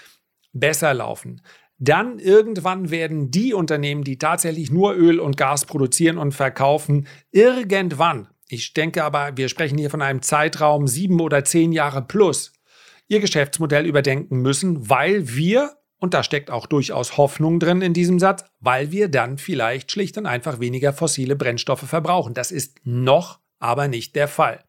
besser 0.61 0.95
laufen. 0.95 1.43
Dann 1.79 2.19
irgendwann 2.19 2.91
werden 2.91 3.31
die 3.31 3.53
Unternehmen, 3.53 4.03
die 4.03 4.19
tatsächlich 4.19 4.71
nur 4.71 4.95
Öl 4.95 5.21
und 5.21 5.37
Gas 5.37 5.67
produzieren 5.67 6.17
und 6.17 6.33
verkaufen, 6.33 7.07
irgendwann 7.33 8.29
ich 8.49 8.75
denke 8.75 9.03
aber, 9.03 9.37
wir 9.37 9.49
sprechen 9.49 9.79
hier 9.79 9.91
von 9.91 10.03
einem 10.03 10.23
Zeitraum 10.23 10.87
sieben 10.87 11.21
oder 11.21 11.45
zehn 11.45 11.73
Jahre 11.73 12.03
plus, 12.03 12.53
ihr 13.09 13.21
Geschäftsmodell 13.21 13.87
überdenken 13.87 14.39
müssen, 14.39 14.89
weil 14.89 15.35
wir, 15.35 15.77
und 15.99 16.15
da 16.15 16.23
steckt 16.23 16.51
auch 16.51 16.67
durchaus 16.67 17.17
Hoffnung 17.17 17.59
drin 17.59 17.83
in 17.83 17.93
diesem 17.93 18.21
Satz, 18.21 18.45
weil 18.61 18.93
wir 18.93 19.09
dann 19.09 19.39
vielleicht 19.39 19.91
schlicht 19.91 20.17
und 20.17 20.27
einfach 20.27 20.61
weniger 20.61 20.93
fossile 20.93 21.35
Brennstoffe 21.35 21.89
verbrauchen. 21.89 22.35
Das 22.35 22.53
ist 22.53 22.79
noch 22.85 23.41
aber 23.59 23.89
nicht 23.89 24.15
der 24.15 24.29
Fall. 24.29 24.63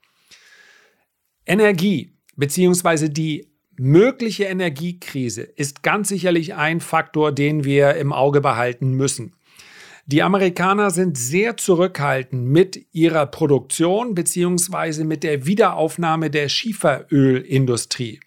Energie 1.46 2.17
bzw. 2.36 3.10
die 3.10 3.51
mögliche 3.79 4.46
Energiekrise 4.46 5.41
ist 5.41 5.84
ganz 5.84 6.10
sicherlich 6.10 6.55
ein 6.55 6.81
Faktor, 6.81 7.31
den 7.31 7.63
wir 7.63 7.96
im 7.96 8.13
Auge 8.13 8.41
behalten 8.41 8.91
müssen. 8.91 9.34
Die 10.05 10.24
Amerikaner 10.24 10.89
sind 10.89 11.17
sehr 11.17 11.57
zurückhaltend 11.57 12.46
mit 12.46 12.86
ihrer 12.93 13.25
Produktion 13.25 14.15
bzw. 14.15 15.03
mit 15.03 15.24
der 15.24 15.46
Wiederaufnahme 15.46 16.29
der 16.29 16.48
Schieferölindustrie. 16.48 18.22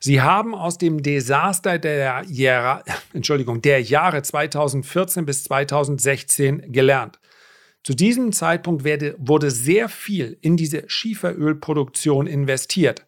Sie 0.00 0.20
haben 0.20 0.54
aus 0.54 0.78
dem 0.78 1.02
Desaster 1.02 1.78
der 1.78 2.24
Jahre, 2.28 2.84
Entschuldigung, 3.12 3.62
der 3.62 3.82
Jahre 3.82 4.22
2014 4.22 5.26
bis 5.26 5.44
2016 5.44 6.70
gelernt. 6.72 7.18
Zu 7.82 7.94
diesem 7.94 8.32
Zeitpunkt 8.32 8.84
werde, 8.84 9.14
wurde 9.18 9.50
sehr 9.50 9.88
viel 9.88 10.38
in 10.40 10.56
diese 10.56 10.84
Schieferölproduktion 10.88 12.26
investiert. 12.26 13.05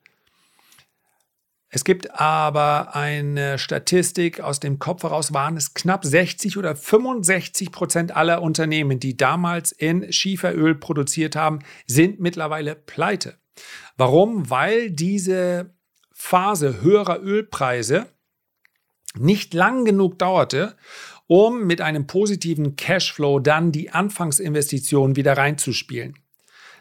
Es 1.70 1.84
gibt 1.84 2.18
aber 2.18 2.94
eine 2.96 3.58
Statistik 3.58 4.40
aus 4.40 4.58
dem 4.58 4.78
Kopf 4.78 5.02
heraus, 5.02 5.34
waren 5.34 5.56
es 5.56 5.74
knapp 5.74 6.04
60 6.04 6.56
oder 6.56 6.74
65 6.74 7.70
Prozent 7.70 8.16
aller 8.16 8.40
Unternehmen, 8.40 9.00
die 9.00 9.16
damals 9.16 9.72
in 9.72 10.10
Schieferöl 10.10 10.74
produziert 10.74 11.36
haben, 11.36 11.58
sind 11.86 12.20
mittlerweile 12.20 12.74
pleite. 12.74 13.38
Warum? 13.98 14.48
Weil 14.48 14.90
diese 14.90 15.74
Phase 16.12 16.80
höherer 16.80 17.20
Ölpreise 17.20 18.06
nicht 19.18 19.52
lang 19.52 19.84
genug 19.84 20.18
dauerte, 20.18 20.76
um 21.26 21.66
mit 21.66 21.80
einem 21.80 22.06
positiven 22.06 22.76
Cashflow 22.76 23.40
dann 23.40 23.72
die 23.72 23.90
Anfangsinvestitionen 23.90 25.16
wieder 25.16 25.36
reinzuspielen. 25.36 26.14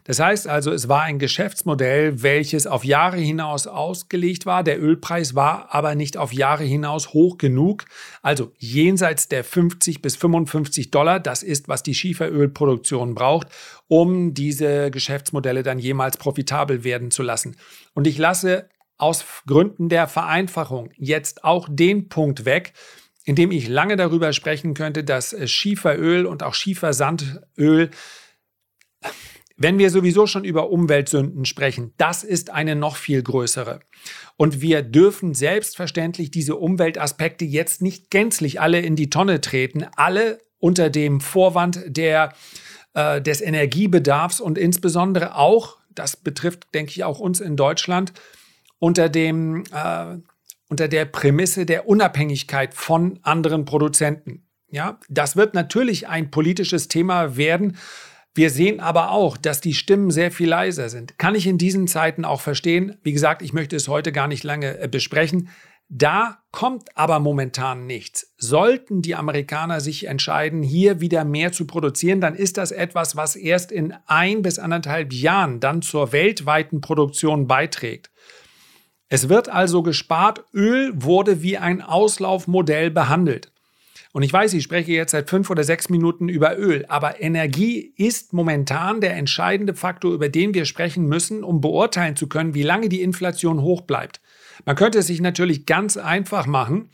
Das 0.08 0.22
heißt 0.22 0.48
also, 0.48 0.72
es 0.72 0.88
war 0.88 1.02
ein 1.02 1.20
Geschäftsmodell, 1.20 2.24
welches 2.24 2.66
auf 2.66 2.86
Jahre 2.86 3.18
hinaus 3.18 3.68
ausgelegt 3.68 4.46
war. 4.46 4.64
Der 4.64 4.82
Ölpreis 4.82 5.36
war 5.36 5.76
aber 5.76 5.96
nicht 5.96 6.16
auf 6.16 6.32
Jahre 6.32 6.64
hinaus 6.64 7.12
hoch 7.12 7.38
genug. 7.38 7.84
Also 8.22 8.54
jenseits 8.58 9.28
der 9.28 9.44
50 9.44 10.02
bis 10.02 10.16
55 10.16 10.92
Dollar, 10.92 11.20
das 11.20 11.44
ist, 11.44 11.68
was 11.68 11.84
die 11.84 11.94
Schieferölproduktion 11.94 13.16
braucht, 13.16 13.50
um 13.90 14.34
diese 14.34 14.92
Geschäftsmodelle 14.92 15.62
dann 15.62 15.78
jemals 15.78 16.16
profitabel 16.16 16.86
werden 16.86 17.12
zu 17.12 17.22
lassen. 17.22 17.58
Und 17.94 18.08
ich 18.08 18.18
lasse 18.18 18.70
aus 18.98 19.26
Gründen 19.46 19.90
der 19.90 20.08
Vereinfachung 20.08 20.90
jetzt 20.96 21.44
auch 21.44 21.68
den 21.70 22.08
Punkt 22.08 22.46
weg, 22.46 22.72
in 23.26 23.36
dem 23.36 23.52
ich 23.52 23.68
lange 23.68 23.98
darüber 23.98 24.32
sprechen 24.32 24.74
könnte, 24.74 25.04
dass 25.04 25.36
Schieferöl 25.52 26.26
und 26.26 26.44
auch 26.44 26.54
Schiefersandöl 26.54 27.90
wenn 29.58 29.80
wir 29.80 29.90
sowieso 29.90 30.28
schon 30.28 30.44
über 30.44 30.70
Umweltsünden 30.70 31.46
sprechen, 31.46 31.94
das 31.98 32.24
ist 32.24 32.52
eine 32.52 32.76
noch 32.76 32.96
viel 32.96 33.24
größere. 33.24 33.80
Und 34.38 34.62
wir 34.62 34.84
dürfen 34.84 35.34
selbstverständlich 35.34 36.30
diese 36.30 36.56
Umweltaspekte 36.56 37.44
jetzt 37.44 37.82
nicht 37.82 38.12
gänzlich 38.12 38.62
alle 38.62 38.80
in 38.80 38.96
die 38.96 39.10
Tonne 39.10 39.42
treten, 39.42 39.86
alle 39.96 40.40
unter 40.60 40.90
dem 40.90 41.20
Vorwand 41.22 41.82
der, 41.88 42.34
äh, 42.94 43.22
des 43.22 43.42
Energiebedarfs 43.42 44.40
und 44.40 44.58
insbesondere 44.58 45.36
auch, 45.36 45.78
das 45.90 46.16
betrifft, 46.16 46.68
denke 46.76 46.92
ich, 46.92 47.04
auch 47.04 47.20
uns 47.20 47.40
in 47.40 47.56
Deutschland, 47.56 48.14
unter 48.80 49.10
dem 49.10 49.64
äh, 49.74 50.18
unter 50.70 50.88
der 50.88 51.06
Prämisse 51.06 51.66
der 51.66 51.88
Unabhängigkeit 51.88 52.74
von 52.74 53.20
anderen 53.24 53.66
Produzenten. 53.66 54.44
Ja, 54.70 55.00
das 55.08 55.38
wird 55.38 55.54
natürlich 55.54 56.10
ein 56.10 56.30
politisches 56.30 56.90
Thema 56.90 57.38
werden, 57.38 57.78
wir 58.38 58.52
sehen 58.52 58.80
aber 58.80 59.10
auch, 59.10 59.36
dass 59.36 59.62
die 59.62 59.74
Stimmen 59.74 60.12
sehr 60.12 60.32
viel 60.32 60.50
leiser 60.50 60.90
sind. 60.90 61.18
Kann 61.18 61.34
ich 61.34 61.48
in 61.48 61.58
diesen 61.58 61.88
Zeiten 61.88 62.24
auch 62.24 62.40
verstehen. 62.40 62.98
Wie 63.02 63.12
gesagt, 63.12 63.42
ich 63.42 63.52
möchte 63.52 63.76
es 63.76 63.88
heute 63.88 64.12
gar 64.12 64.28
nicht 64.28 64.44
lange 64.44 64.80
äh, 64.80 64.88
besprechen. 64.88 65.50
Da 65.90 66.38
kommt 66.52 66.96
aber 66.96 67.20
momentan 67.20 67.88
nichts. 67.88 68.36
Sollten 68.38 69.02
die 69.02 69.16
Amerikaner 69.16 69.82
sich 69.82 70.06
entscheiden, 70.06 70.62
hier 70.62 71.02
wieder 71.02 71.26
mehr 71.26 71.52
zu 71.52 71.66
produzieren, 71.66 72.22
dann 72.22 72.36
ist 72.36 72.58
das 72.58 72.72
etwas, 72.72 73.16
was 73.16 73.36
erst 73.36 73.72
in 73.72 73.96
ein 74.06 74.44
bis 74.44 74.60
anderthalb 74.60 75.14
Jahren 75.14 75.60
dann 75.60 75.82
zur 75.82 76.12
weltweiten 76.12 76.80
Produktion 76.80 77.48
beiträgt. 77.48 78.12
Es 79.10 79.30
wird 79.30 79.50
also 79.50 79.82
gespart, 79.82 80.44
Öl 80.54 80.92
wurde 80.94 81.42
wie 81.42 81.58
ein 81.58 81.82
Auslaufmodell 81.82 82.92
behandelt. 82.92 83.52
Und 84.18 84.24
ich 84.24 84.34
weiß, 84.34 84.56
ich 84.56 84.64
spreche 84.64 84.94
jetzt 84.94 85.12
seit 85.12 85.30
fünf 85.30 85.52
oder 85.52 85.64
sechs 85.64 85.90
Minuten 85.90 86.28
über 86.28 86.58
Öl, 86.58 86.86
aber 86.88 87.22
Energie 87.22 87.94
ist 87.98 88.34
momentan 88.34 89.00
der 89.00 89.16
entscheidende 89.16 89.76
Faktor, 89.76 90.12
über 90.12 90.28
den 90.28 90.56
wir 90.56 90.66
sprechen 90.66 91.06
müssen, 91.06 91.44
um 91.44 91.62
beurteilen 91.62 92.16
zu 92.16 92.26
können, 92.28 92.56
wie 92.56 92.64
lange 92.64 92.90
die 92.90 93.04
Inflation 93.04 93.62
hoch 93.62 93.82
bleibt. 93.82 94.20
Man 94.66 94.76
könnte 94.76 95.00
es 95.00 95.08
sich 95.08 95.22
natürlich 95.22 95.66
ganz 95.66 95.98
einfach 95.98 96.46
machen 96.46 96.90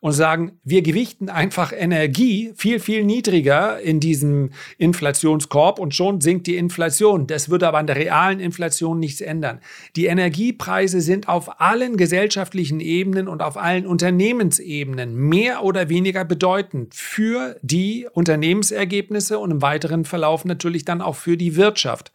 und 0.00 0.12
sagen, 0.12 0.52
wir 0.62 0.82
gewichten 0.82 1.28
einfach 1.28 1.72
Energie 1.72 2.52
viel, 2.54 2.78
viel 2.78 3.04
niedriger 3.04 3.80
in 3.80 3.98
diesem 3.98 4.50
Inflationskorb 4.78 5.78
und 5.78 5.94
schon 5.94 6.20
sinkt 6.20 6.46
die 6.46 6.56
Inflation. 6.56 7.26
Das 7.26 7.48
würde 7.48 7.66
aber 7.66 7.78
an 7.78 7.88
der 7.88 7.96
realen 7.96 8.38
Inflation 8.38 9.00
nichts 9.00 9.20
ändern. 9.20 9.60
Die 9.96 10.06
Energiepreise 10.06 11.00
sind 11.00 11.28
auf 11.28 11.60
allen 11.60 11.96
gesellschaftlichen 11.96 12.80
Ebenen 12.80 13.26
und 13.26 13.42
auf 13.42 13.56
allen 13.56 13.86
Unternehmensebenen 13.86 15.14
mehr 15.14 15.64
oder 15.64 15.88
weniger 15.88 16.24
bedeutend 16.24 16.94
für 16.94 17.58
die 17.62 18.06
Unternehmensergebnisse 18.12 19.38
und 19.38 19.50
im 19.50 19.62
weiteren 19.62 20.04
Verlauf 20.04 20.44
natürlich 20.44 20.84
dann 20.84 21.00
auch 21.00 21.16
für 21.16 21.36
die 21.36 21.56
Wirtschaft. 21.56 22.12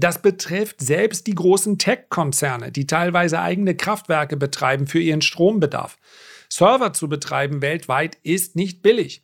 Das 0.00 0.22
betrifft 0.22 0.80
selbst 0.80 1.26
die 1.26 1.34
großen 1.34 1.76
Tech-Konzerne, 1.76 2.72
die 2.72 2.86
teilweise 2.86 3.40
eigene 3.40 3.74
Kraftwerke 3.74 4.38
betreiben 4.38 4.86
für 4.86 4.98
ihren 4.98 5.20
Strombedarf. 5.20 5.98
Server 6.48 6.94
zu 6.94 7.06
betreiben 7.06 7.60
weltweit 7.60 8.16
ist 8.22 8.56
nicht 8.56 8.80
billig. 8.80 9.22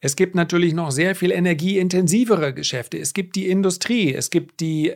Es 0.00 0.16
gibt 0.16 0.34
natürlich 0.34 0.72
noch 0.72 0.92
sehr 0.92 1.14
viel 1.14 1.30
energieintensivere 1.30 2.54
Geschäfte. 2.54 2.98
Es 2.98 3.12
gibt 3.12 3.36
die 3.36 3.48
Industrie, 3.50 4.14
es 4.14 4.30
gibt 4.30 4.60
die 4.60 4.94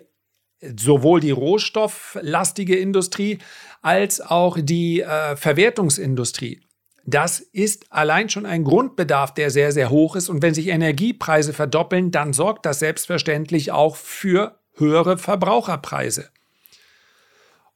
sowohl 0.78 1.21
die 1.21 1.33
rohstofflastige 1.33 2.76
Industrie 2.76 3.38
als 3.83 4.23
auch 4.23 4.57
die 4.62 5.02
äh, 5.02 5.37
Verwertungsindustrie. 5.37 6.62
Das 7.04 7.40
ist 7.40 7.92
allein 7.92 8.31
schon 8.31 8.47
ein 8.47 8.64
Grundbedarf, 8.64 9.35
der 9.35 9.50
sehr, 9.50 9.73
sehr 9.73 9.90
hoch 9.90 10.16
ist. 10.16 10.31
Und 10.31 10.40
wenn 10.40 10.54
sich 10.54 10.69
Energiepreise 10.69 11.52
verdoppeln, 11.52 12.12
dann 12.12 12.33
sorgt 12.33 12.64
das 12.64 12.78
selbstverständlich 12.78 13.73
auch 13.73 13.97
für 13.97 14.62
höhere 14.83 15.17
Verbraucherpreise. 15.17 16.31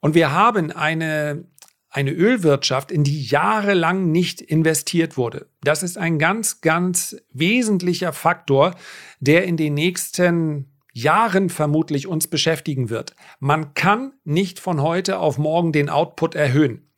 Und 0.01 0.15
wir 0.15 0.33
haben 0.33 0.71
eine, 0.71 1.47
eine 1.89 2.11
Ölwirtschaft, 2.11 2.91
in 2.91 3.05
die 3.05 3.25
jahrelang 3.25 4.13
nicht 4.13 4.41
investiert 4.41 5.17
wurde. 5.17 5.49
Das 5.63 5.83
ist 5.83 5.97
ein 5.97 6.19
ganz, 6.19 6.61
ganz 6.61 7.17
wesentlicher 7.33 8.13
Faktor, 8.13 8.75
der 9.21 9.45
in 9.45 9.57
den 9.57 9.75
nächsten 9.75 10.71
Jahren 10.93 11.49
vermutlich 11.49 12.07
uns 12.07 12.29
beschäftigen 12.29 12.91
wird. 12.91 13.17
Man 13.39 13.75
kann 13.75 14.13
nicht 14.25 14.61
von 14.61 14.83
heute 14.83 15.19
auf 15.19 15.39
morgen 15.39 15.73
den 15.73 15.89
Output 15.89 16.35
erhöhen. 16.35 16.91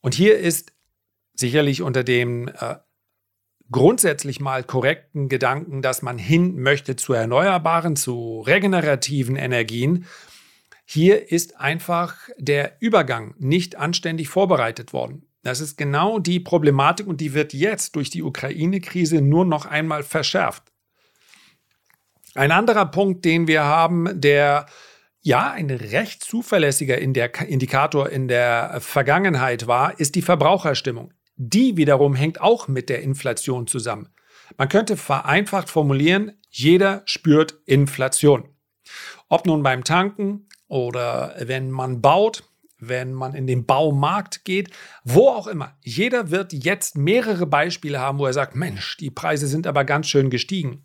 Und 0.00 0.14
hier 0.14 0.38
ist 0.38 0.72
Sicherlich 1.34 1.82
unter 1.82 2.04
dem 2.04 2.48
äh, 2.48 2.76
grundsätzlich 3.72 4.38
mal 4.38 4.62
korrekten 4.62 5.28
Gedanken, 5.28 5.82
dass 5.82 6.02
man 6.02 6.18
hin 6.18 6.60
möchte 6.60 6.94
zu 6.94 7.14
erneuerbaren, 7.14 7.96
zu 7.96 8.42
regenerativen 8.42 9.36
Energien. 9.36 10.06
Hier 10.84 11.32
ist 11.32 11.58
einfach 11.58 12.16
der 12.38 12.76
Übergang 12.80 13.34
nicht 13.38 13.76
anständig 13.76 14.28
vorbereitet 14.28 14.92
worden. 14.92 15.26
Das 15.42 15.60
ist 15.60 15.76
genau 15.76 16.18
die 16.18 16.38
Problematik 16.38 17.06
und 17.06 17.20
die 17.20 17.34
wird 17.34 17.52
jetzt 17.52 17.96
durch 17.96 18.10
die 18.10 18.22
Ukraine-Krise 18.22 19.20
nur 19.20 19.44
noch 19.44 19.66
einmal 19.66 20.02
verschärft. 20.04 20.62
Ein 22.34 22.52
anderer 22.52 22.86
Punkt, 22.86 23.24
den 23.24 23.48
wir 23.48 23.64
haben, 23.64 24.08
der 24.20 24.66
ja 25.20 25.50
ein 25.50 25.70
recht 25.70 26.22
zuverlässiger 26.22 26.98
Indikator 26.98 28.08
in 28.08 28.28
der 28.28 28.78
Vergangenheit 28.80 29.66
war, 29.66 29.98
ist 29.98 30.14
die 30.14 30.22
Verbraucherstimmung. 30.22 31.12
Die 31.36 31.76
wiederum 31.76 32.14
hängt 32.14 32.40
auch 32.40 32.68
mit 32.68 32.88
der 32.88 33.02
Inflation 33.02 33.66
zusammen. 33.66 34.08
Man 34.56 34.68
könnte 34.68 34.96
vereinfacht 34.96 35.70
formulieren, 35.70 36.32
jeder 36.50 37.02
spürt 37.06 37.58
Inflation. 37.64 38.48
Ob 39.28 39.46
nun 39.46 39.62
beim 39.62 39.84
Tanken 39.84 40.48
oder 40.68 41.34
wenn 41.38 41.70
man 41.70 42.02
baut, 42.02 42.44
wenn 42.78 43.12
man 43.12 43.34
in 43.34 43.46
den 43.46 43.64
Baumarkt 43.64 44.44
geht, 44.44 44.70
wo 45.04 45.28
auch 45.28 45.46
immer. 45.46 45.76
Jeder 45.82 46.30
wird 46.30 46.52
jetzt 46.52 46.96
mehrere 46.96 47.46
Beispiele 47.46 48.00
haben, 48.00 48.18
wo 48.18 48.26
er 48.26 48.32
sagt, 48.32 48.56
Mensch, 48.56 48.96
die 48.96 49.10
Preise 49.10 49.46
sind 49.46 49.66
aber 49.66 49.84
ganz 49.84 50.08
schön 50.08 50.30
gestiegen. 50.30 50.84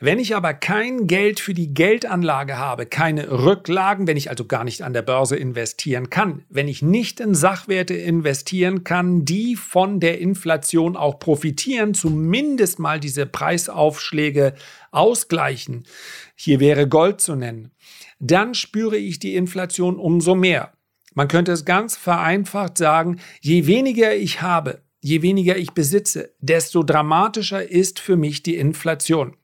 Wenn 0.00 0.20
ich 0.20 0.36
aber 0.36 0.54
kein 0.54 1.08
Geld 1.08 1.40
für 1.40 1.54
die 1.54 1.74
Geldanlage 1.74 2.56
habe, 2.56 2.86
keine 2.86 3.32
Rücklagen, 3.32 4.06
wenn 4.06 4.16
ich 4.16 4.30
also 4.30 4.44
gar 4.44 4.62
nicht 4.62 4.82
an 4.82 4.92
der 4.92 5.02
Börse 5.02 5.34
investieren 5.34 6.08
kann, 6.08 6.44
wenn 6.48 6.68
ich 6.68 6.82
nicht 6.82 7.18
in 7.18 7.34
Sachwerte 7.34 7.94
investieren 7.94 8.84
kann, 8.84 9.24
die 9.24 9.56
von 9.56 9.98
der 9.98 10.20
Inflation 10.20 10.96
auch 10.96 11.18
profitieren, 11.18 11.94
zumindest 11.94 12.78
mal 12.78 13.00
diese 13.00 13.26
Preisaufschläge 13.26 14.54
ausgleichen, 14.92 15.82
hier 16.36 16.60
wäre 16.60 16.86
Gold 16.86 17.20
zu 17.20 17.34
nennen, 17.34 17.72
dann 18.20 18.54
spüre 18.54 18.96
ich 18.96 19.18
die 19.18 19.34
Inflation 19.34 19.96
umso 19.96 20.36
mehr. 20.36 20.72
Man 21.14 21.26
könnte 21.26 21.50
es 21.50 21.64
ganz 21.64 21.96
vereinfacht 21.96 22.78
sagen, 22.78 23.18
je 23.40 23.66
weniger 23.66 24.14
ich 24.14 24.42
habe, 24.42 24.80
je 25.00 25.22
weniger 25.22 25.56
ich 25.56 25.72
besitze, 25.72 26.32
desto 26.38 26.84
dramatischer 26.84 27.68
ist 27.68 27.98
für 27.98 28.16
mich 28.16 28.44
die 28.44 28.54
Inflation. 28.54 29.34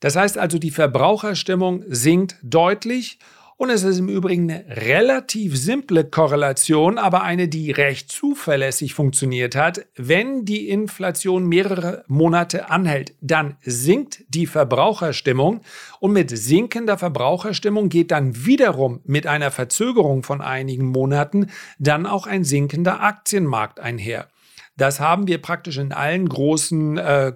Das 0.00 0.16
heißt 0.16 0.38
also, 0.38 0.58
die 0.58 0.70
Verbraucherstimmung 0.70 1.84
sinkt 1.88 2.36
deutlich 2.42 3.18
und 3.60 3.70
es 3.70 3.82
ist 3.82 3.98
im 3.98 4.08
Übrigen 4.08 4.48
eine 4.48 4.64
relativ 4.68 5.58
simple 5.58 6.04
Korrelation, 6.04 6.96
aber 6.96 7.22
eine, 7.22 7.48
die 7.48 7.72
recht 7.72 8.08
zuverlässig 8.08 8.94
funktioniert 8.94 9.56
hat. 9.56 9.84
Wenn 9.96 10.44
die 10.44 10.68
Inflation 10.68 11.44
mehrere 11.44 12.04
Monate 12.06 12.70
anhält, 12.70 13.14
dann 13.20 13.56
sinkt 13.62 14.24
die 14.28 14.46
Verbraucherstimmung 14.46 15.62
und 15.98 16.12
mit 16.12 16.30
sinkender 16.30 16.98
Verbraucherstimmung 16.98 17.88
geht 17.88 18.12
dann 18.12 18.46
wiederum 18.46 19.00
mit 19.04 19.26
einer 19.26 19.50
Verzögerung 19.50 20.22
von 20.22 20.40
einigen 20.40 20.86
Monaten 20.86 21.48
dann 21.80 22.06
auch 22.06 22.28
ein 22.28 22.44
sinkender 22.44 23.00
Aktienmarkt 23.00 23.80
einher. 23.80 24.28
Das 24.76 25.00
haben 25.00 25.26
wir 25.26 25.42
praktisch 25.42 25.78
in 25.78 25.92
allen 25.92 26.28
großen 26.28 26.96
äh, 26.96 27.32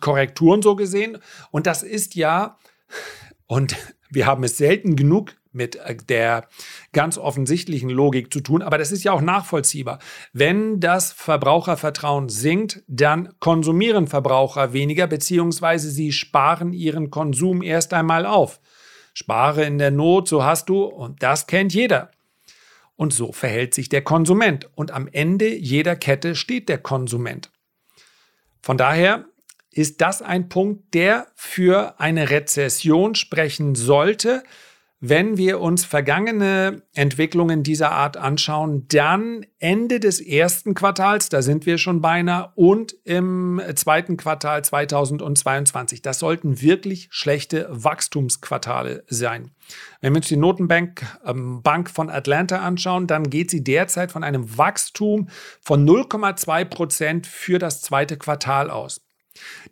Korrekturen 0.00 0.62
so 0.62 0.76
gesehen. 0.76 1.18
Und 1.50 1.66
das 1.66 1.82
ist 1.82 2.14
ja, 2.14 2.58
und 3.46 3.76
wir 4.10 4.26
haben 4.26 4.44
es 4.44 4.56
selten 4.56 4.96
genug 4.96 5.34
mit 5.52 5.76
äh, 5.76 5.96
der 5.96 6.48
ganz 6.92 7.18
offensichtlichen 7.18 7.90
Logik 7.90 8.32
zu 8.32 8.40
tun, 8.40 8.62
aber 8.62 8.78
das 8.78 8.92
ist 8.92 9.04
ja 9.04 9.12
auch 9.12 9.20
nachvollziehbar. 9.20 9.98
Wenn 10.32 10.80
das 10.80 11.12
Verbrauchervertrauen 11.12 12.28
sinkt, 12.28 12.82
dann 12.86 13.34
konsumieren 13.40 14.06
Verbraucher 14.06 14.72
weniger, 14.72 15.06
beziehungsweise 15.06 15.90
sie 15.90 16.12
sparen 16.12 16.72
ihren 16.72 17.10
Konsum 17.10 17.62
erst 17.62 17.92
einmal 17.92 18.26
auf. 18.26 18.60
Spare 19.14 19.64
in 19.64 19.78
der 19.78 19.90
Not, 19.90 20.28
so 20.28 20.44
hast 20.44 20.68
du, 20.68 20.84
und 20.84 21.22
das 21.22 21.46
kennt 21.46 21.74
jeder. 21.74 22.10
Und 22.94 23.12
so 23.12 23.32
verhält 23.32 23.74
sich 23.74 23.88
der 23.88 24.02
Konsument. 24.02 24.68
Und 24.74 24.90
am 24.90 25.08
Ende 25.08 25.54
jeder 25.54 25.96
Kette 25.96 26.34
steht 26.34 26.68
der 26.68 26.78
Konsument. 26.78 27.50
Von 28.60 28.76
daher 28.76 29.24
ist 29.78 30.00
das 30.00 30.22
ein 30.22 30.48
Punkt, 30.48 30.92
der 30.92 31.28
für 31.36 32.00
eine 32.00 32.30
Rezession 32.30 33.14
sprechen 33.14 33.76
sollte. 33.76 34.42
Wenn 35.00 35.36
wir 35.36 35.60
uns 35.60 35.84
vergangene 35.84 36.82
Entwicklungen 36.92 37.62
dieser 37.62 37.92
Art 37.92 38.16
anschauen, 38.16 38.86
dann 38.88 39.46
Ende 39.60 40.00
des 40.00 40.20
ersten 40.20 40.74
Quartals, 40.74 41.28
da 41.28 41.42
sind 41.42 41.64
wir 41.64 41.78
schon 41.78 42.00
beinahe, 42.00 42.50
und 42.56 42.96
im 43.04 43.62
zweiten 43.76 44.16
Quartal 44.16 44.64
2022. 44.64 46.02
Das 46.02 46.18
sollten 46.18 46.60
wirklich 46.60 47.06
schlechte 47.12 47.68
Wachstumsquartale 47.70 49.04
sein. 49.06 49.52
Wenn 50.00 50.14
wir 50.14 50.16
uns 50.16 50.26
die 50.26 50.36
Notenbank 50.36 51.06
ähm, 51.24 51.62
Bank 51.62 51.88
von 51.88 52.10
Atlanta 52.10 52.58
anschauen, 52.58 53.06
dann 53.06 53.30
geht 53.30 53.52
sie 53.52 53.62
derzeit 53.62 54.10
von 54.10 54.24
einem 54.24 54.58
Wachstum 54.58 55.28
von 55.60 55.88
0,2 55.88 56.64
Prozent 56.64 57.28
für 57.28 57.60
das 57.60 57.80
zweite 57.80 58.16
Quartal 58.16 58.70
aus. 58.70 59.00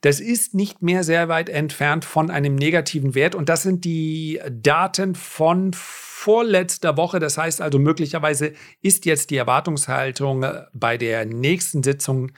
Das 0.01 0.21
ist 0.21 0.55
nicht 0.55 0.83
mehr 0.83 1.05
sehr 1.05 1.29
weit 1.29 1.49
entfernt 1.49 2.05
von 2.05 2.31
einem 2.31 2.55
negativen 2.55 3.15
Wert 3.15 3.35
und 3.35 3.49
das 3.49 3.63
sind 3.63 3.85
die 3.85 4.41
Daten 4.51 5.15
von 5.15 5.73
vorletzter 5.75 6.97
Woche. 6.97 7.21
Das 7.21 7.39
heißt 7.39 7.61
also 7.61 7.79
möglicherweise 7.79 8.53
ist 8.83 9.07
jetzt 9.07 9.31
die 9.31 9.37
Erwartungshaltung 9.37 10.45
bei 10.73 10.97
der 10.97 11.25
nächsten 11.25 11.83
Sitzung 11.83 12.33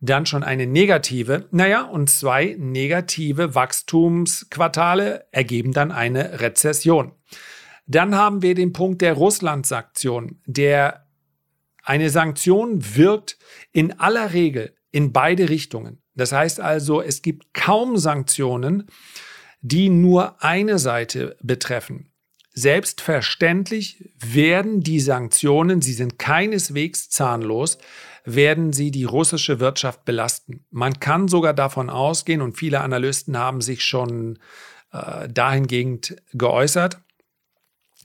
dann 0.00 0.26
schon 0.26 0.42
eine 0.42 0.66
negative. 0.66 1.46
Naja, 1.50 1.82
und 1.82 2.10
zwei 2.10 2.56
negative 2.58 3.54
Wachstumsquartale 3.54 5.26
ergeben 5.30 5.72
dann 5.72 5.90
eine 5.90 6.40
Rezession. 6.40 7.12
Dann 7.86 8.14
haben 8.14 8.42
wir 8.42 8.54
den 8.54 8.72
Punkt 8.72 9.00
der 9.00 9.14
Russland-Sanktion. 9.14 10.40
Der 10.46 11.06
eine 11.82 12.10
Sanktion 12.10 12.96
wirkt 12.96 13.38
in 13.72 13.98
aller 13.98 14.32
Regel 14.32 14.76
in 14.90 15.12
beide 15.12 15.48
Richtungen. 15.48 16.02
Das 16.16 16.32
heißt 16.32 16.60
also, 16.60 17.00
es 17.00 17.22
gibt 17.22 17.54
kaum 17.54 17.96
Sanktionen, 17.96 18.88
die 19.60 19.88
nur 19.88 20.42
eine 20.42 20.78
Seite 20.78 21.36
betreffen. 21.42 22.10
Selbstverständlich 22.52 24.10
werden 24.18 24.80
die 24.80 25.00
Sanktionen, 25.00 25.82
sie 25.82 25.92
sind 25.92 26.18
keineswegs 26.18 27.10
zahnlos, 27.10 27.78
werden 28.24 28.72
sie 28.72 28.90
die 28.90 29.04
russische 29.04 29.60
Wirtschaft 29.60 30.04
belasten. 30.06 30.64
Man 30.70 30.98
kann 30.98 31.28
sogar 31.28 31.52
davon 31.52 31.90
ausgehen, 31.90 32.40
und 32.40 32.56
viele 32.56 32.80
Analysten 32.80 33.36
haben 33.36 33.60
sich 33.60 33.84
schon 33.84 34.38
äh, 34.92 35.28
dahingehend 35.28 36.16
geäußert, 36.32 36.98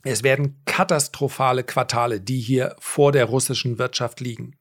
es 0.04 0.22
werden 0.22 0.60
katastrophale 0.66 1.64
Quartale, 1.64 2.20
die 2.20 2.40
hier 2.40 2.74
vor 2.78 3.12
der 3.12 3.26
russischen 3.26 3.78
Wirtschaft 3.78 4.20
liegen. 4.20 4.58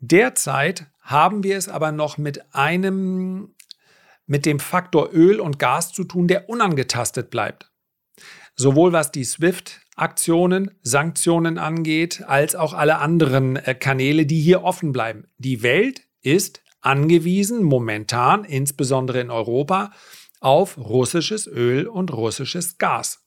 Derzeit 0.00 0.86
haben 1.00 1.42
wir 1.42 1.56
es 1.56 1.68
aber 1.68 1.92
noch 1.92 2.18
mit 2.18 2.54
einem, 2.54 3.54
mit 4.26 4.46
dem 4.46 4.60
Faktor 4.60 5.10
Öl 5.12 5.40
und 5.40 5.58
Gas 5.58 5.92
zu 5.92 6.04
tun, 6.04 6.28
der 6.28 6.48
unangetastet 6.48 7.30
bleibt. 7.30 7.70
Sowohl 8.56 8.92
was 8.92 9.10
die 9.10 9.24
SWIFT-Aktionen, 9.24 10.72
Sanktionen 10.82 11.58
angeht, 11.58 12.24
als 12.26 12.54
auch 12.54 12.74
alle 12.74 12.98
anderen 12.98 13.56
äh, 13.56 13.74
Kanäle, 13.74 14.26
die 14.26 14.40
hier 14.40 14.62
offen 14.62 14.92
bleiben. 14.92 15.28
Die 15.38 15.62
Welt 15.62 16.02
ist 16.20 16.62
angewiesen, 16.80 17.62
momentan, 17.62 18.44
insbesondere 18.44 19.20
in 19.20 19.30
Europa, 19.30 19.92
auf 20.40 20.78
russisches 20.78 21.46
Öl 21.46 21.86
und 21.86 22.12
russisches 22.12 22.78
Gas. 22.78 23.26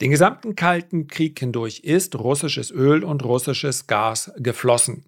Den 0.00 0.10
gesamten 0.10 0.54
Kalten 0.54 1.08
Krieg 1.08 1.38
hindurch 1.38 1.80
ist 1.80 2.16
russisches 2.16 2.70
Öl 2.70 3.02
und 3.02 3.24
russisches 3.24 3.86
Gas 3.86 4.32
geflossen. 4.36 5.04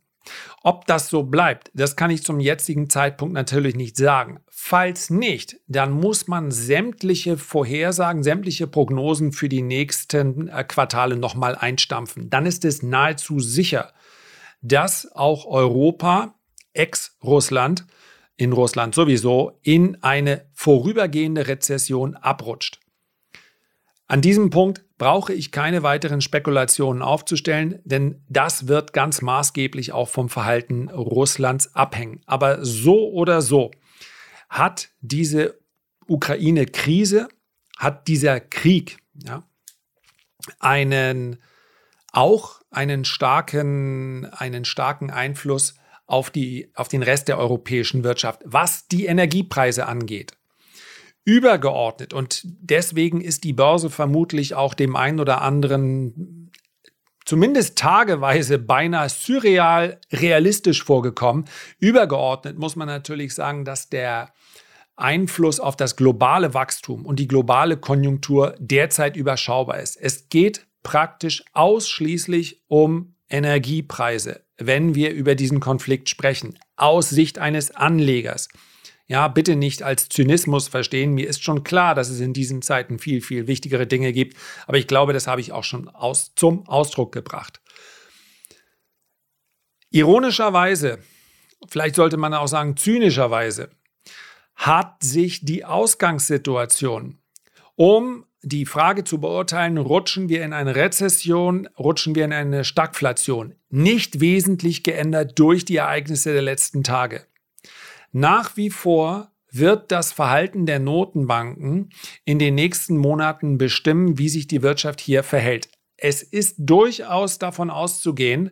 Ob 0.62 0.86
das 0.86 1.08
so 1.08 1.22
bleibt, 1.22 1.70
das 1.74 1.96
kann 1.96 2.10
ich 2.10 2.22
zum 2.22 2.40
jetzigen 2.40 2.90
Zeitpunkt 2.90 3.34
natürlich 3.34 3.74
nicht 3.74 3.96
sagen. 3.96 4.40
Falls 4.48 5.10
nicht, 5.10 5.56
dann 5.68 5.90
muss 5.90 6.28
man 6.28 6.50
sämtliche 6.50 7.38
Vorhersagen, 7.38 8.22
sämtliche 8.22 8.66
Prognosen 8.66 9.32
für 9.32 9.48
die 9.48 9.62
nächsten 9.62 10.48
äh, 10.48 10.64
Quartale 10.64 11.16
nochmal 11.16 11.54
einstampfen. 11.54 12.30
Dann 12.30 12.46
ist 12.46 12.64
es 12.64 12.82
nahezu 12.82 13.40
sicher, 13.40 13.92
dass 14.62 15.10
auch 15.12 15.46
Europa, 15.46 16.34
ex-Russland, 16.74 17.86
in 18.36 18.52
Russland 18.52 18.94
sowieso, 18.94 19.58
in 19.62 20.02
eine 20.02 20.46
vorübergehende 20.52 21.46
Rezession 21.46 22.16
abrutscht. 22.16 22.79
An 24.10 24.22
diesem 24.22 24.50
Punkt 24.50 24.84
brauche 24.98 25.32
ich 25.32 25.52
keine 25.52 25.84
weiteren 25.84 26.20
Spekulationen 26.20 27.00
aufzustellen, 27.00 27.78
denn 27.84 28.24
das 28.28 28.66
wird 28.66 28.92
ganz 28.92 29.22
maßgeblich 29.22 29.92
auch 29.92 30.08
vom 30.08 30.28
Verhalten 30.28 30.88
Russlands 30.88 31.76
abhängen. 31.76 32.20
Aber 32.26 32.64
so 32.64 33.12
oder 33.12 33.40
so 33.40 33.70
hat 34.48 34.88
diese 35.00 35.60
Ukraine-Krise, 36.08 37.28
hat 37.78 38.08
dieser 38.08 38.40
Krieg 38.40 38.98
ja, 39.14 39.44
einen 40.58 41.40
auch 42.10 42.62
einen 42.72 43.04
starken, 43.04 44.26
einen 44.26 44.64
starken 44.64 45.12
Einfluss 45.12 45.76
auf, 46.06 46.30
die, 46.30 46.72
auf 46.74 46.88
den 46.88 47.04
Rest 47.04 47.28
der 47.28 47.38
europäischen 47.38 48.02
Wirtschaft, 48.02 48.42
was 48.44 48.88
die 48.88 49.06
Energiepreise 49.06 49.86
angeht. 49.86 50.32
Übergeordnet 51.24 52.14
und 52.14 52.42
deswegen 52.44 53.20
ist 53.20 53.44
die 53.44 53.52
Börse 53.52 53.90
vermutlich 53.90 54.54
auch 54.54 54.74
dem 54.74 54.96
einen 54.96 55.20
oder 55.20 55.42
anderen 55.42 56.50
zumindest 57.24 57.78
tageweise 57.78 58.58
beinahe 58.58 59.08
surreal 59.08 60.00
realistisch 60.12 60.82
vorgekommen. 60.82 61.44
Übergeordnet 61.78 62.58
muss 62.58 62.74
man 62.74 62.88
natürlich 62.88 63.34
sagen, 63.34 63.64
dass 63.64 63.88
der 63.88 64.32
Einfluss 64.96 65.60
auf 65.60 65.76
das 65.76 65.96
globale 65.96 66.54
Wachstum 66.54 67.06
und 67.06 67.18
die 67.18 67.28
globale 67.28 67.76
Konjunktur 67.76 68.54
derzeit 68.58 69.16
überschaubar 69.16 69.80
ist. 69.80 69.96
Es 69.96 70.28
geht 70.28 70.66
praktisch 70.82 71.44
ausschließlich 71.52 72.62
um 72.68 73.14
Energiepreise, 73.28 74.44
wenn 74.58 74.94
wir 74.94 75.12
über 75.12 75.34
diesen 75.34 75.60
Konflikt 75.60 76.08
sprechen, 76.08 76.58
aus 76.76 77.10
Sicht 77.10 77.38
eines 77.38 77.70
Anlegers. 77.70 78.48
Ja, 79.10 79.26
bitte 79.26 79.56
nicht 79.56 79.82
als 79.82 80.08
Zynismus 80.08 80.68
verstehen. 80.68 81.14
Mir 81.14 81.28
ist 81.28 81.42
schon 81.42 81.64
klar, 81.64 81.96
dass 81.96 82.10
es 82.10 82.20
in 82.20 82.32
diesen 82.32 82.62
Zeiten 82.62 83.00
viel, 83.00 83.22
viel 83.22 83.48
wichtigere 83.48 83.84
Dinge 83.84 84.12
gibt. 84.12 84.36
Aber 84.68 84.78
ich 84.78 84.86
glaube, 84.86 85.12
das 85.12 85.26
habe 85.26 85.40
ich 85.40 85.50
auch 85.50 85.64
schon 85.64 85.88
aus, 85.88 86.32
zum 86.36 86.68
Ausdruck 86.68 87.10
gebracht. 87.10 87.60
Ironischerweise, 89.90 91.00
vielleicht 91.68 91.96
sollte 91.96 92.18
man 92.18 92.34
auch 92.34 92.46
sagen 92.46 92.76
zynischerweise, 92.76 93.70
hat 94.54 95.02
sich 95.02 95.44
die 95.44 95.64
Ausgangssituation, 95.64 97.18
um 97.74 98.26
die 98.42 98.64
Frage 98.64 99.02
zu 99.02 99.18
beurteilen, 99.18 99.76
rutschen 99.78 100.28
wir 100.28 100.44
in 100.44 100.52
eine 100.52 100.76
Rezession, 100.76 101.68
rutschen 101.76 102.14
wir 102.14 102.26
in 102.26 102.32
eine 102.32 102.62
Stagflation, 102.62 103.56
nicht 103.70 104.20
wesentlich 104.20 104.84
geändert 104.84 105.36
durch 105.36 105.64
die 105.64 105.78
Ereignisse 105.78 106.32
der 106.32 106.42
letzten 106.42 106.84
Tage. 106.84 107.26
Nach 108.12 108.56
wie 108.56 108.70
vor 108.70 109.30
wird 109.52 109.90
das 109.92 110.12
Verhalten 110.12 110.66
der 110.66 110.78
Notenbanken 110.78 111.90
in 112.24 112.38
den 112.38 112.54
nächsten 112.54 112.96
Monaten 112.96 113.58
bestimmen, 113.58 114.18
wie 114.18 114.28
sich 114.28 114.46
die 114.46 114.62
Wirtschaft 114.62 115.00
hier 115.00 115.22
verhält. 115.22 115.68
Es 115.96 116.22
ist 116.22 116.56
durchaus 116.58 117.38
davon 117.38 117.68
auszugehen, 117.70 118.50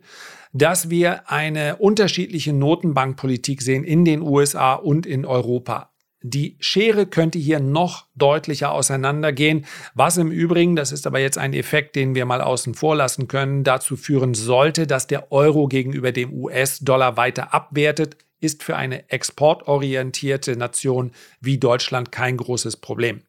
dass 0.53 0.91
wir 0.91 1.31
eine 1.31 1.77
unterschiedliche 1.77 2.53
Notenbankpolitik 2.53 3.63
sehen 3.63 3.85
in 3.85 4.05
den 4.05 4.23
USA 4.23 4.75
und 4.75 5.07
in 5.07 5.25
Europa. 5.25 5.93
Die 6.21 6.57
Schere 6.59 7.07
könnte 7.07 7.39
hier 7.39 7.61
noch 7.61 8.07
deutlicher 8.17 8.73
auseinandergehen, 8.73 9.67
was 9.95 10.17
im 10.17 10.33
Übrigen, 10.33 10.75
das 10.75 10.91
ist 10.91 11.07
aber 11.07 11.21
jetzt 11.21 11.39
ein 11.39 11.55
Effekt, 11.55 11.95
den 11.95 12.17
wir 12.17 12.27
mal 12.27 12.41
außen 12.41 12.75
vor 12.75 12.97
lassen 12.97 13.29
können, 13.29 13.63
dazu 13.63 13.97
führen 13.97 14.35
sollte, 14.35 14.89
dass 14.89 15.07
der 15.07 15.31
Euro 15.31 15.69
gegenüber 15.69 16.11
dem 16.11 16.33
US-Dollar 16.33 17.17
weiter 17.17 17.55
abwertet, 17.55 18.17
ist 18.41 18.63
für 18.63 18.77
eine 18.77 19.09
exportorientierte 19.11 20.57
Nation 20.57 21.13
wie 21.41 21.59
Deutschland 21.59 22.13
kein 22.13 22.37
großes 22.37 22.77
Problem. 22.77 23.23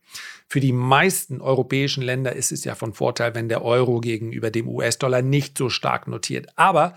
Für 0.47 0.59
die 0.59 0.73
meisten 0.73 1.41
europäischen 1.41 2.01
Länder 2.01 2.35
ist 2.35 2.51
es 2.51 2.63
ja 2.63 2.75
von 2.75 2.93
Vorteil, 2.93 3.35
wenn 3.35 3.49
der 3.49 3.63
Euro 3.63 3.99
gegenüber 3.99 4.49
dem 4.49 4.67
US-Dollar 4.67 5.21
nicht 5.21 5.57
so 5.57 5.69
stark 5.69 6.07
notiert. 6.07 6.47
Aber 6.55 6.95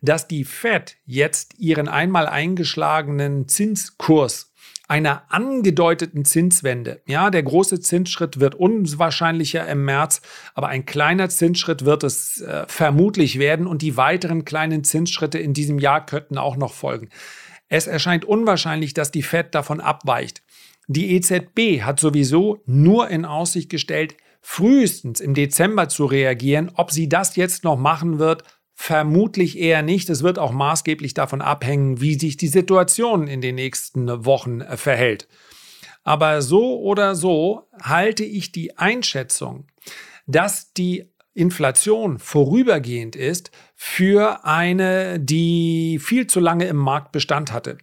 dass 0.00 0.28
die 0.28 0.44
Fed 0.44 0.96
jetzt 1.06 1.58
ihren 1.58 1.88
einmal 1.88 2.26
eingeschlagenen 2.26 3.48
Zinskurs 3.48 4.52
einer 4.88 5.24
angedeuteten 5.28 6.24
Zinswende. 6.24 7.02
Ja, 7.06 7.28
der 7.28 7.42
große 7.42 7.78
Zinsschritt 7.80 8.40
wird 8.40 8.54
unwahrscheinlicher 8.54 9.68
im 9.68 9.84
März, 9.84 10.22
aber 10.54 10.68
ein 10.68 10.86
kleiner 10.86 11.28
Zinsschritt 11.28 11.84
wird 11.84 12.04
es 12.04 12.40
äh, 12.40 12.64
vermutlich 12.68 13.38
werden 13.38 13.66
und 13.66 13.82
die 13.82 13.98
weiteren 13.98 14.46
kleinen 14.46 14.84
Zinsschritte 14.84 15.38
in 15.38 15.52
diesem 15.52 15.78
Jahr 15.78 16.06
könnten 16.06 16.38
auch 16.38 16.56
noch 16.56 16.72
folgen. 16.72 17.10
Es 17.68 17.86
erscheint 17.86 18.24
unwahrscheinlich, 18.24 18.94
dass 18.94 19.10
die 19.10 19.22
Fed 19.22 19.54
davon 19.54 19.80
abweicht. 19.80 20.42
Die 20.86 21.14
EZB 21.14 21.82
hat 21.82 22.00
sowieso 22.00 22.62
nur 22.64 23.08
in 23.10 23.24
Aussicht 23.24 23.68
gestellt, 23.70 24.16
frühestens 24.40 25.20
im 25.20 25.34
Dezember 25.34 25.88
zu 25.88 26.06
reagieren. 26.06 26.70
Ob 26.74 26.90
sie 26.90 27.08
das 27.08 27.36
jetzt 27.36 27.64
noch 27.64 27.76
machen 27.76 28.18
wird, 28.18 28.42
vermutlich 28.74 29.58
eher 29.58 29.82
nicht. 29.82 30.08
Es 30.08 30.22
wird 30.22 30.38
auch 30.38 30.52
maßgeblich 30.52 31.12
davon 31.12 31.42
abhängen, 31.42 32.00
wie 32.00 32.18
sich 32.18 32.36
die 32.36 32.48
Situation 32.48 33.26
in 33.26 33.40
den 33.40 33.56
nächsten 33.56 34.24
Wochen 34.24 34.60
äh, 34.60 34.76
verhält. 34.76 35.28
Aber 36.04 36.40
so 36.40 36.80
oder 36.80 37.14
so 37.14 37.68
halte 37.82 38.24
ich 38.24 38.52
die 38.52 38.78
Einschätzung, 38.78 39.66
dass 40.26 40.72
die 40.72 41.12
Inflation 41.38 42.18
vorübergehend 42.18 43.16
ist, 43.16 43.50
für 43.74 44.44
eine, 44.44 45.20
die 45.20 45.98
viel 46.02 46.26
zu 46.26 46.40
lange 46.40 46.66
im 46.66 46.76
Markt 46.76 47.12
Bestand 47.12 47.52
hatte. 47.52 47.78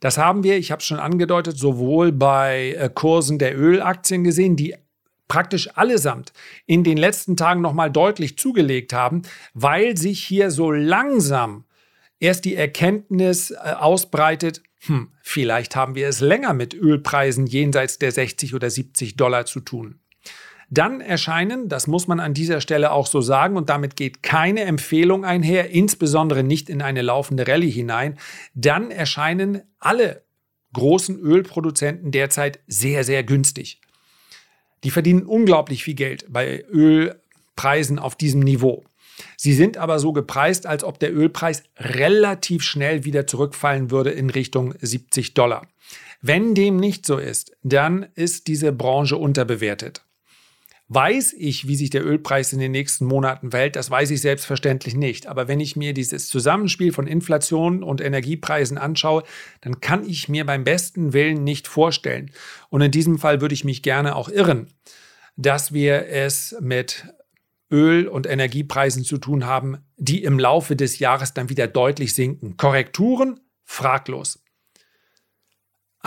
Das 0.00 0.16
haben 0.16 0.44
wir, 0.44 0.56
ich 0.56 0.70
habe 0.70 0.80
es 0.80 0.86
schon 0.86 1.00
angedeutet, 1.00 1.58
sowohl 1.58 2.12
bei 2.12 2.76
äh, 2.78 2.88
Kursen 2.92 3.38
der 3.38 3.58
Ölaktien 3.58 4.22
gesehen, 4.22 4.56
die 4.56 4.76
praktisch 5.26 5.76
allesamt 5.76 6.32
in 6.66 6.84
den 6.84 6.96
letzten 6.96 7.36
Tagen 7.36 7.60
nochmal 7.60 7.90
deutlich 7.90 8.38
zugelegt 8.38 8.92
haben, 8.92 9.22
weil 9.54 9.96
sich 9.96 10.24
hier 10.24 10.50
so 10.50 10.70
langsam 10.70 11.64
erst 12.20 12.44
die 12.44 12.54
Erkenntnis 12.54 13.50
äh, 13.50 13.56
ausbreitet, 13.56 14.62
hm, 14.86 15.12
vielleicht 15.22 15.74
haben 15.74 15.96
wir 15.96 16.08
es 16.08 16.20
länger 16.20 16.54
mit 16.54 16.74
Ölpreisen 16.74 17.46
jenseits 17.46 17.98
der 17.98 18.12
60 18.12 18.54
oder 18.54 18.70
70 18.70 19.16
Dollar 19.16 19.44
zu 19.44 19.60
tun. 19.60 20.00
Dann 20.70 21.00
erscheinen, 21.00 21.68
das 21.68 21.86
muss 21.86 22.08
man 22.08 22.20
an 22.20 22.34
dieser 22.34 22.60
Stelle 22.60 22.92
auch 22.92 23.06
so 23.06 23.20
sagen, 23.20 23.56
und 23.56 23.70
damit 23.70 23.96
geht 23.96 24.22
keine 24.22 24.62
Empfehlung 24.62 25.24
einher, 25.24 25.70
insbesondere 25.70 26.42
nicht 26.44 26.68
in 26.68 26.82
eine 26.82 27.02
laufende 27.02 27.48
Rallye 27.48 27.70
hinein, 27.70 28.18
dann 28.54 28.90
erscheinen 28.90 29.62
alle 29.78 30.22
großen 30.74 31.18
Ölproduzenten 31.18 32.10
derzeit 32.10 32.60
sehr, 32.66 33.02
sehr 33.04 33.24
günstig. 33.24 33.80
Die 34.84 34.90
verdienen 34.90 35.24
unglaublich 35.24 35.84
viel 35.84 35.94
Geld 35.94 36.26
bei 36.28 36.64
Ölpreisen 36.70 37.98
auf 37.98 38.14
diesem 38.14 38.40
Niveau. 38.40 38.84
Sie 39.36 39.54
sind 39.54 39.78
aber 39.78 39.98
so 39.98 40.12
gepreist, 40.12 40.66
als 40.66 40.84
ob 40.84 41.00
der 41.00 41.14
Ölpreis 41.14 41.64
relativ 41.76 42.62
schnell 42.62 43.04
wieder 43.04 43.26
zurückfallen 43.26 43.90
würde 43.90 44.10
in 44.10 44.30
Richtung 44.30 44.74
70 44.80 45.34
Dollar. 45.34 45.66
Wenn 46.20 46.54
dem 46.54 46.76
nicht 46.76 47.06
so 47.06 47.16
ist, 47.16 47.52
dann 47.62 48.06
ist 48.14 48.46
diese 48.46 48.72
Branche 48.72 49.16
unterbewertet. 49.16 50.04
Weiß 50.90 51.34
ich, 51.34 51.68
wie 51.68 51.76
sich 51.76 51.90
der 51.90 52.04
Ölpreis 52.04 52.54
in 52.54 52.60
den 52.60 52.72
nächsten 52.72 53.04
Monaten 53.04 53.50
verhält? 53.50 53.76
Das 53.76 53.90
weiß 53.90 54.10
ich 54.10 54.22
selbstverständlich 54.22 54.94
nicht. 54.94 55.26
Aber 55.26 55.46
wenn 55.46 55.60
ich 55.60 55.76
mir 55.76 55.92
dieses 55.92 56.28
Zusammenspiel 56.28 56.92
von 56.92 57.06
Inflation 57.06 57.82
und 57.82 58.00
Energiepreisen 58.00 58.78
anschaue, 58.78 59.22
dann 59.60 59.80
kann 59.80 60.08
ich 60.08 60.30
mir 60.30 60.46
beim 60.46 60.64
besten 60.64 61.12
Willen 61.12 61.44
nicht 61.44 61.68
vorstellen. 61.68 62.30
Und 62.70 62.80
in 62.80 62.90
diesem 62.90 63.18
Fall 63.18 63.42
würde 63.42 63.52
ich 63.52 63.64
mich 63.64 63.82
gerne 63.82 64.16
auch 64.16 64.30
irren, 64.30 64.68
dass 65.36 65.74
wir 65.74 66.06
es 66.08 66.56
mit 66.60 67.04
Öl- 67.70 68.08
und 68.08 68.26
Energiepreisen 68.26 69.04
zu 69.04 69.18
tun 69.18 69.44
haben, 69.44 69.84
die 69.98 70.22
im 70.24 70.38
Laufe 70.38 70.74
des 70.74 70.98
Jahres 71.00 71.34
dann 71.34 71.50
wieder 71.50 71.66
deutlich 71.66 72.14
sinken. 72.14 72.56
Korrekturen? 72.56 73.40
Fraglos. 73.64 74.42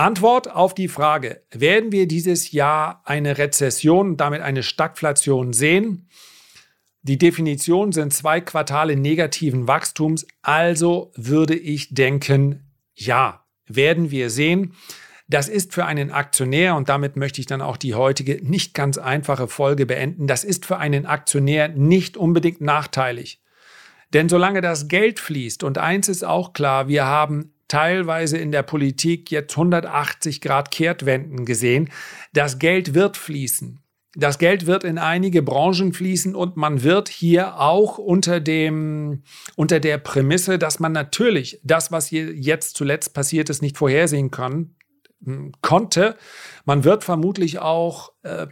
Antwort 0.01 0.49
auf 0.49 0.73
die 0.73 0.87
Frage, 0.87 1.43
werden 1.51 1.91
wir 1.91 2.07
dieses 2.07 2.51
Jahr 2.51 3.03
eine 3.05 3.37
Rezession 3.37 4.17
damit 4.17 4.41
eine 4.41 4.63
Stagflation 4.63 5.53
sehen? 5.53 6.09
Die 7.03 7.19
Definition 7.19 7.91
sind 7.91 8.11
zwei 8.11 8.41
Quartale 8.41 8.95
negativen 8.95 9.67
Wachstums, 9.67 10.25
also 10.41 11.11
würde 11.15 11.53
ich 11.55 11.93
denken, 11.93 12.71
ja, 12.95 13.45
werden 13.67 14.09
wir 14.09 14.31
sehen. 14.31 14.73
Das 15.27 15.47
ist 15.47 15.71
für 15.71 15.85
einen 15.85 16.09
Aktionär, 16.09 16.75
und 16.75 16.89
damit 16.89 17.15
möchte 17.15 17.39
ich 17.39 17.45
dann 17.45 17.61
auch 17.61 17.77
die 17.77 17.93
heutige 17.93 18.39
nicht 18.43 18.73
ganz 18.73 18.97
einfache 18.97 19.47
Folge 19.47 19.85
beenden, 19.85 20.25
das 20.25 20.43
ist 20.43 20.65
für 20.65 20.79
einen 20.79 21.05
Aktionär 21.05 21.67
nicht 21.67 22.17
unbedingt 22.17 22.59
nachteilig. 22.59 23.39
Denn 24.13 24.29
solange 24.29 24.61
das 24.61 24.87
Geld 24.87 25.19
fließt, 25.19 25.63
und 25.63 25.77
eins 25.77 26.09
ist 26.09 26.23
auch 26.23 26.53
klar, 26.53 26.87
wir 26.87 27.05
haben 27.05 27.53
teilweise 27.71 28.37
in 28.37 28.51
der 28.51 28.63
Politik 28.63 29.31
jetzt 29.31 29.53
180 29.53 30.41
Grad 30.41 30.71
Kehrtwenden 30.71 31.45
gesehen. 31.45 31.89
Das 32.33 32.59
Geld 32.59 32.93
wird 32.93 33.15
fließen. 33.15 33.79
Das 34.13 34.39
Geld 34.39 34.65
wird 34.65 34.83
in 34.83 34.97
einige 34.97 35.41
Branchen 35.41 35.93
fließen 35.93 36.35
und 36.35 36.57
man 36.57 36.83
wird 36.83 37.07
hier 37.07 37.61
auch 37.61 37.97
unter 37.97 38.41
dem, 38.41 39.23
unter 39.55 39.79
der 39.79 39.99
Prämisse, 39.99 40.59
dass 40.59 40.81
man 40.81 40.91
natürlich 40.91 41.61
das, 41.63 41.93
was 41.93 42.07
hier 42.07 42.33
jetzt 42.33 42.75
zuletzt 42.75 43.13
passiert 43.13 43.49
ist, 43.49 43.61
nicht 43.61 43.77
vorhersehen 43.77 44.29
kann, 44.29 44.75
hm, 45.23 45.53
konnte. 45.61 46.17
Man 46.65 46.83
wird 46.83 47.05
vermutlich 47.05 47.59
auch 47.59 48.11
äh, 48.23 48.47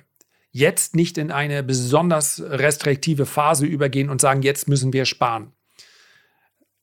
jetzt 0.51 0.95
nicht 0.95 1.17
in 1.17 1.29
eine 1.29 1.61
besonders 1.61 2.41
restriktive 2.41 3.25
Phase 3.25 3.65
übergehen 3.65 4.09
und 4.09 4.21
sagen, 4.21 4.43
jetzt 4.43 4.69
müssen 4.69 4.93
wir 4.93 5.03
sparen 5.03 5.51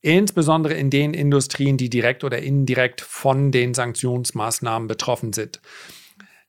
insbesondere 0.01 0.73
in 0.75 0.89
den 0.89 1.13
Industrien, 1.13 1.77
die 1.77 1.89
direkt 1.89 2.23
oder 2.23 2.39
indirekt 2.39 3.01
von 3.01 3.51
den 3.51 3.73
Sanktionsmaßnahmen 3.73 4.87
betroffen 4.87 5.33
sind. 5.33 5.61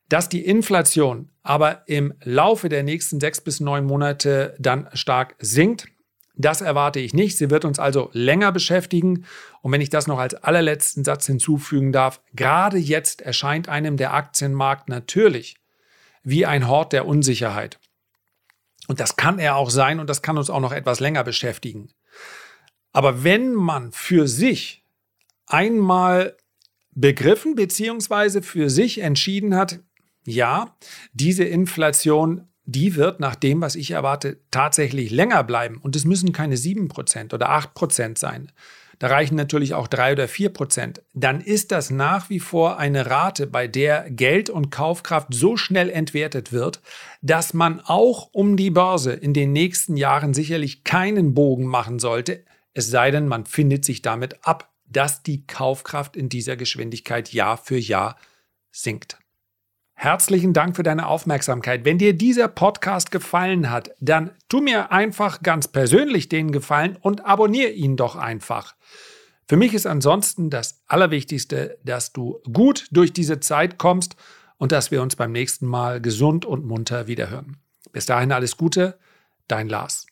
Dass 0.08 0.28
die 0.28 0.44
Inflation 0.44 1.30
aber 1.42 1.82
im 1.86 2.14
Laufe 2.22 2.68
der 2.68 2.82
nächsten 2.82 3.20
sechs 3.20 3.40
bis 3.40 3.60
neun 3.60 3.84
Monate 3.84 4.54
dann 4.58 4.88
stark 4.94 5.34
sinkt, 5.38 5.88
Das 6.40 6.60
erwarte 6.60 7.00
ich 7.00 7.12
nicht. 7.14 7.36
Sie 7.36 7.50
wird 7.50 7.64
uns 7.64 7.80
also 7.80 8.10
länger 8.12 8.52
beschäftigen. 8.52 9.24
Und 9.60 9.72
wenn 9.72 9.80
ich 9.80 9.90
das 9.90 10.06
noch 10.06 10.20
als 10.20 10.34
allerletzten 10.34 11.02
Satz 11.04 11.26
hinzufügen 11.26 11.90
darf, 11.92 12.20
gerade 12.32 12.78
jetzt 12.78 13.20
erscheint 13.20 13.68
einem 13.68 13.96
der 13.96 14.14
Aktienmarkt 14.14 14.88
natürlich 14.88 15.56
wie 16.22 16.46
ein 16.46 16.68
Hort 16.68 16.92
der 16.92 17.06
Unsicherheit. 17.06 17.80
Und 18.86 19.00
das 19.00 19.16
kann 19.16 19.40
er 19.40 19.56
auch 19.56 19.70
sein 19.70 19.98
und 19.98 20.08
das 20.08 20.22
kann 20.22 20.38
uns 20.38 20.48
auch 20.48 20.60
noch 20.60 20.72
etwas 20.72 21.00
länger 21.00 21.24
beschäftigen. 21.24 21.90
Aber 22.98 23.22
wenn 23.22 23.54
man 23.54 23.92
für 23.92 24.26
sich 24.26 24.82
einmal 25.46 26.36
begriffen 26.96 27.54
bzw. 27.54 28.42
für 28.42 28.70
sich 28.70 28.98
entschieden 28.98 29.54
hat, 29.54 29.78
ja, 30.24 30.76
diese 31.12 31.44
Inflation 31.44 32.48
die 32.70 32.96
wird 32.96 33.18
nach 33.18 33.34
dem, 33.34 33.60
was 33.62 33.76
ich 33.76 33.92
erwarte, 33.92 34.40
tatsächlich 34.50 35.10
länger 35.10 35.42
bleiben. 35.42 35.78
Und 35.78 35.96
es 35.96 36.04
müssen 36.04 36.32
keine 36.32 36.56
7% 36.56 37.32
oder 37.32 37.50
8% 37.50 38.18
sein. 38.18 38.52
Da 38.98 39.06
reichen 39.06 39.36
natürlich 39.36 39.72
auch 39.72 39.86
3 39.86 40.12
oder 40.12 40.24
4%. 40.26 41.00
Dann 41.14 41.40
ist 41.40 41.72
das 41.72 41.90
nach 41.90 42.28
wie 42.28 42.40
vor 42.40 42.78
eine 42.78 43.06
Rate, 43.06 43.46
bei 43.46 43.68
der 43.68 44.10
Geld 44.10 44.50
und 44.50 44.70
Kaufkraft 44.70 45.28
so 45.32 45.56
schnell 45.56 45.88
entwertet 45.88 46.52
wird, 46.52 46.82
dass 47.22 47.54
man 47.54 47.80
auch 47.80 48.28
um 48.32 48.58
die 48.58 48.70
Börse 48.70 49.12
in 49.12 49.32
den 49.32 49.52
nächsten 49.52 49.96
Jahren 49.96 50.34
sicherlich 50.34 50.84
keinen 50.84 51.32
Bogen 51.32 51.64
machen 51.64 51.98
sollte, 51.98 52.44
es 52.74 52.90
sei 52.90 53.10
denn, 53.10 53.28
man 53.28 53.46
findet 53.46 53.84
sich 53.84 54.02
damit 54.02 54.46
ab, 54.46 54.72
dass 54.86 55.22
die 55.22 55.46
Kaufkraft 55.46 56.16
in 56.16 56.28
dieser 56.28 56.56
Geschwindigkeit 56.56 57.32
Jahr 57.32 57.56
für 57.58 57.78
Jahr 57.78 58.16
sinkt. 58.70 59.18
Herzlichen 59.94 60.52
Dank 60.52 60.76
für 60.76 60.84
deine 60.84 61.08
Aufmerksamkeit. 61.08 61.84
Wenn 61.84 61.98
dir 61.98 62.16
dieser 62.16 62.46
Podcast 62.46 63.10
gefallen 63.10 63.68
hat, 63.68 63.90
dann 63.98 64.30
tu 64.48 64.60
mir 64.60 64.92
einfach 64.92 65.42
ganz 65.42 65.66
persönlich 65.66 66.28
den 66.28 66.52
Gefallen 66.52 66.96
und 67.00 67.26
abonniere 67.26 67.72
ihn 67.72 67.96
doch 67.96 68.14
einfach. 68.14 68.76
Für 69.48 69.56
mich 69.56 69.74
ist 69.74 69.86
ansonsten 69.86 70.50
das 70.50 70.82
Allerwichtigste, 70.86 71.78
dass 71.82 72.12
du 72.12 72.40
gut 72.52 72.86
durch 72.92 73.12
diese 73.12 73.40
Zeit 73.40 73.76
kommst 73.78 74.14
und 74.56 74.70
dass 74.70 74.92
wir 74.92 75.02
uns 75.02 75.16
beim 75.16 75.32
nächsten 75.32 75.66
Mal 75.66 76.00
gesund 76.00 76.44
und 76.44 76.64
munter 76.64 77.08
wiederhören. 77.08 77.56
Bis 77.90 78.06
dahin 78.06 78.30
alles 78.30 78.56
Gute, 78.56 78.98
dein 79.48 79.68
Lars. 79.68 80.06